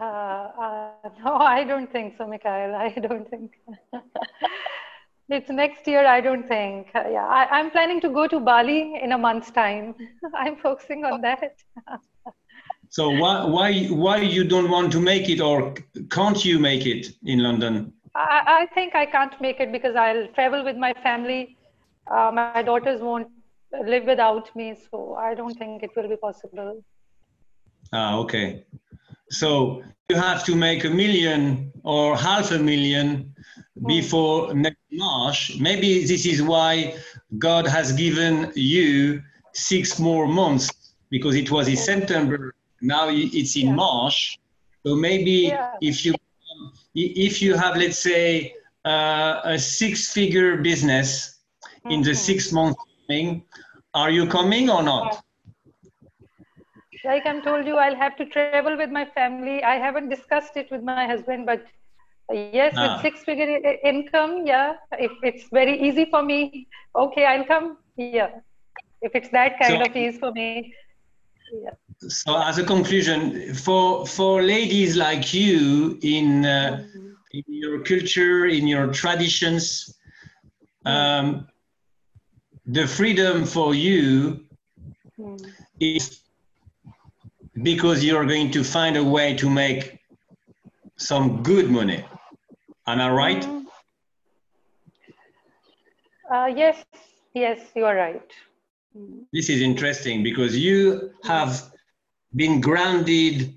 [1.23, 2.75] no, I don't think so, Mikael.
[2.87, 3.51] I don't think.
[5.29, 6.05] it's next year.
[6.05, 6.87] I don't think.
[6.93, 9.95] Uh, yeah, I, am planning to go to Bali in a month's time.
[10.35, 11.55] I'm focusing on that.
[12.89, 15.73] so why why why you don't want to make it, or
[16.09, 17.93] can't you make it in London?
[18.15, 21.57] I, I think I can't make it because I'll travel with my family.
[22.07, 23.27] Uh, my daughters won't
[23.85, 26.83] live without me, so I don't think it will be possible.
[27.91, 28.65] Ah, okay.
[29.33, 33.33] So you have to make a million or half a million
[33.87, 35.57] before next March.
[35.59, 36.95] Maybe this is why
[37.39, 39.21] God has given you
[39.53, 40.69] six more months
[41.09, 42.53] because it was in September.
[42.81, 43.75] Now it's in yeah.
[43.75, 44.39] March.
[44.85, 45.71] So maybe yeah.
[45.81, 46.13] if you
[46.93, 48.53] if you have let's say
[48.85, 51.91] uh, a six-figure business mm-hmm.
[51.91, 52.17] in the mm-hmm.
[52.17, 53.45] six months coming,
[53.93, 55.23] are you coming or not?
[57.05, 59.63] Like I'm told you, I'll have to travel with my family.
[59.63, 61.65] I haven't discussed it with my husband, but
[62.31, 62.93] yes, ah.
[62.93, 67.77] with six figure income, yeah, if it's very easy for me, okay, I'll come.
[67.97, 68.29] Yeah,
[69.01, 70.73] if it's that kind so, of ease for me.
[71.51, 71.69] Yeah.
[72.09, 77.09] So, as a conclusion, for for ladies like you in uh, mm-hmm.
[77.31, 79.97] in your culture, in your traditions,
[80.85, 81.47] um,
[82.65, 84.45] the freedom for you
[85.19, 85.45] mm.
[85.79, 86.22] is
[87.61, 89.99] because you're going to find a way to make
[90.97, 92.03] some good money.
[92.87, 93.41] Am I right?
[93.41, 93.65] Mm.
[96.31, 96.83] Uh, yes,
[97.33, 98.31] yes, you are right.
[99.31, 101.71] This is interesting because you have
[102.35, 103.55] been grounded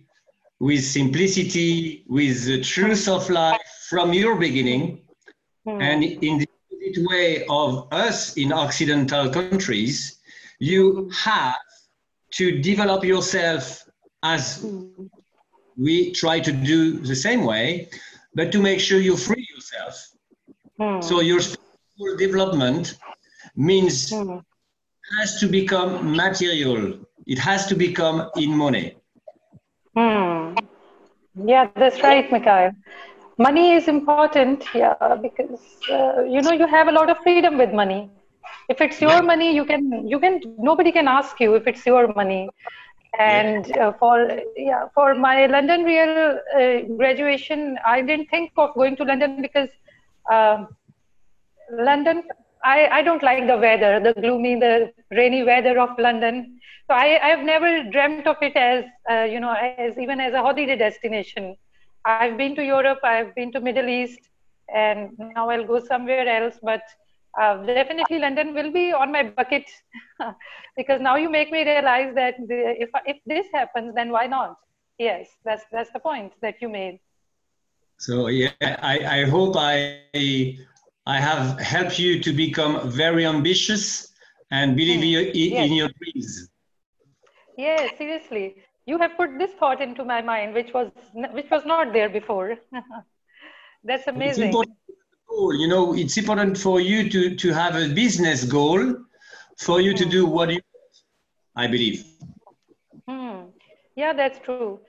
[0.60, 5.02] with simplicity, with the truth of life from your beginning.
[5.66, 5.82] Mm.
[5.82, 10.18] And in the way of us in Occidental countries,
[10.58, 11.56] you have
[12.32, 13.85] to develop yourself
[14.32, 14.64] as
[15.86, 16.78] we try to do
[17.12, 17.88] the same way,
[18.34, 19.94] but to make sure you free yourself.
[20.80, 21.02] Mm.
[21.08, 22.98] So your spiritual development
[23.56, 24.42] means mm.
[25.18, 25.90] has to become
[26.22, 26.80] material.
[27.26, 28.86] It has to become in money.
[29.96, 30.58] Mm.
[31.52, 32.72] Yeah, that's right, Mikael.
[33.38, 37.72] money is important, yeah, because uh, you know you have a lot of freedom with
[37.72, 38.10] money.
[38.68, 42.12] If it's your money, you can you can nobody can ask you if it's your
[42.14, 42.48] money.
[43.18, 48.96] And uh, for yeah, for my London real uh, graduation, I didn't think of going
[48.96, 49.68] to London because
[50.30, 50.66] uh,
[51.70, 52.24] London
[52.66, 56.58] I, I don't like the weather, the gloomy, the rainy weather of London.
[56.88, 60.42] So I, I've never dreamt of it as, uh, you know, as even as a
[60.42, 61.56] holiday destination.
[62.04, 64.18] I've been to Europe, I've been to Middle East,
[64.74, 66.58] and now I'll go somewhere else.
[66.62, 66.82] But
[67.40, 69.64] uh, definitely London will be on my bucket
[70.76, 74.56] because now you make me realize that the, if if this happens, then why not?
[74.98, 77.00] Yes, that's that's the point that you made.
[77.98, 80.58] So yeah, I, I hope I
[81.06, 84.12] I have helped you to become very ambitious
[84.50, 85.34] and believe mm.
[85.34, 85.66] in, yes.
[85.66, 86.50] in your dreams.
[87.56, 88.56] Yes, seriously.
[88.86, 90.90] You have put this thought into my mind, which was
[91.32, 92.56] which was not there before.
[93.84, 94.52] That's amazing.
[95.36, 98.96] You know, it's important for you to, to have a business goal,
[99.58, 99.98] for you mm.
[99.98, 100.10] to hmm.
[100.10, 100.60] do what you
[101.54, 102.04] I believe.
[103.08, 103.44] Hmm.
[103.94, 104.80] Yeah, that's true.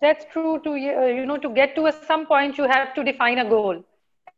[0.00, 0.60] That's true.
[0.64, 3.48] To uh, you know, to get to a, some point, you have to define a
[3.48, 3.84] goal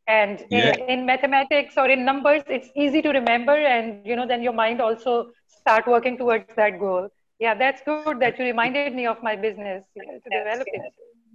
[0.06, 0.72] and yeah.
[0.78, 4.52] in, in, mathematics or in numbers it's easy to remember and you know then your
[4.52, 7.08] mind also start working towards that goal
[7.40, 10.82] yeah that's good that you reminded me of my business you know, to develop it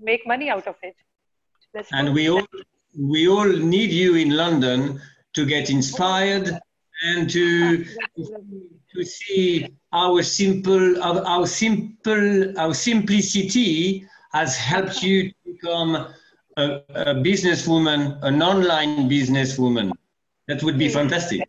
[0.01, 0.95] make money out of it
[1.73, 2.45] that's and we all
[2.97, 4.99] we all need you in london
[5.33, 6.51] to get inspired
[7.03, 7.85] and to
[8.93, 16.07] to see our simple our, our simple our simplicity has helped you to become
[16.57, 19.91] a, a businesswoman, an online businesswoman.
[20.47, 21.47] That would be fantastic.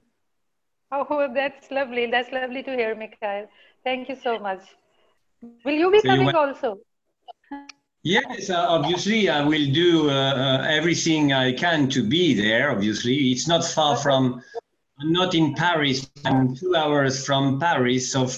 [0.91, 2.07] Oh, that's lovely.
[2.07, 3.49] That's lovely to hear, Mikael.
[3.85, 4.63] Thank you so much.
[5.65, 6.79] Will you be so coming you also?
[8.05, 12.71] Yes, uh, obviously, I will do uh, uh, everything I can to be there.
[12.73, 14.43] Obviously, it's not far from,
[15.01, 16.11] I'm not in Paris.
[16.25, 18.11] I'm two hours from Paris.
[18.11, 18.29] So,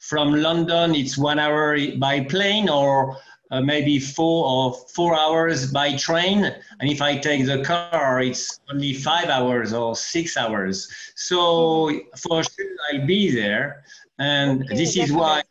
[0.00, 3.16] from London, it's one hour by plane or
[3.52, 6.44] uh, maybe four or four hours by train.
[6.80, 10.88] And if I take the car, it's only five hours or six hours.
[11.14, 13.84] So for sure I'll be there.
[14.18, 15.42] And okay, this is why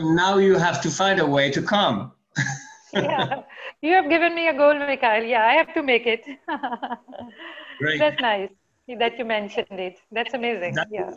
[0.00, 2.12] now you have to find a way to come.
[2.92, 3.42] yeah,
[3.82, 5.22] you have given me a goal, Mikael.
[5.22, 6.24] Yeah, I have to make it.
[7.98, 8.50] That's nice
[8.96, 9.98] that you mentioned it.
[10.10, 10.74] That's amazing.
[10.74, 11.10] That yeah.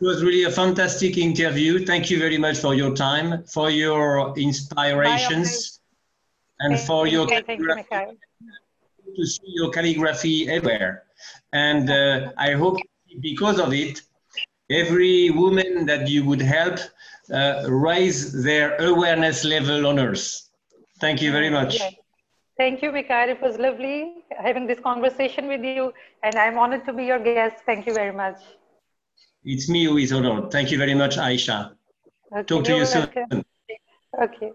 [0.00, 1.84] was really a fantastic interview.
[1.84, 5.80] Thank you very much for your time, for your inspirations,
[6.60, 8.16] and thank for your thank you,
[9.16, 11.04] to see your calligraphy everywhere.
[11.52, 12.78] And uh, I hope
[13.20, 14.02] because of it,
[14.70, 16.78] every woman that you would help
[17.32, 20.45] uh, raise their awareness level on Earth.
[21.00, 21.80] Thank you very much.
[22.58, 23.28] Thank you, Mikael.
[23.28, 25.92] It was lovely having this conversation with you,
[26.22, 27.56] and I'm honored to be your guest.
[27.66, 28.38] Thank you very much.
[29.44, 30.50] It's me who is honored.
[30.50, 31.76] Thank you very much, Ayesha.
[32.32, 33.44] Okay, Talk to you soon.
[34.22, 34.52] Okay.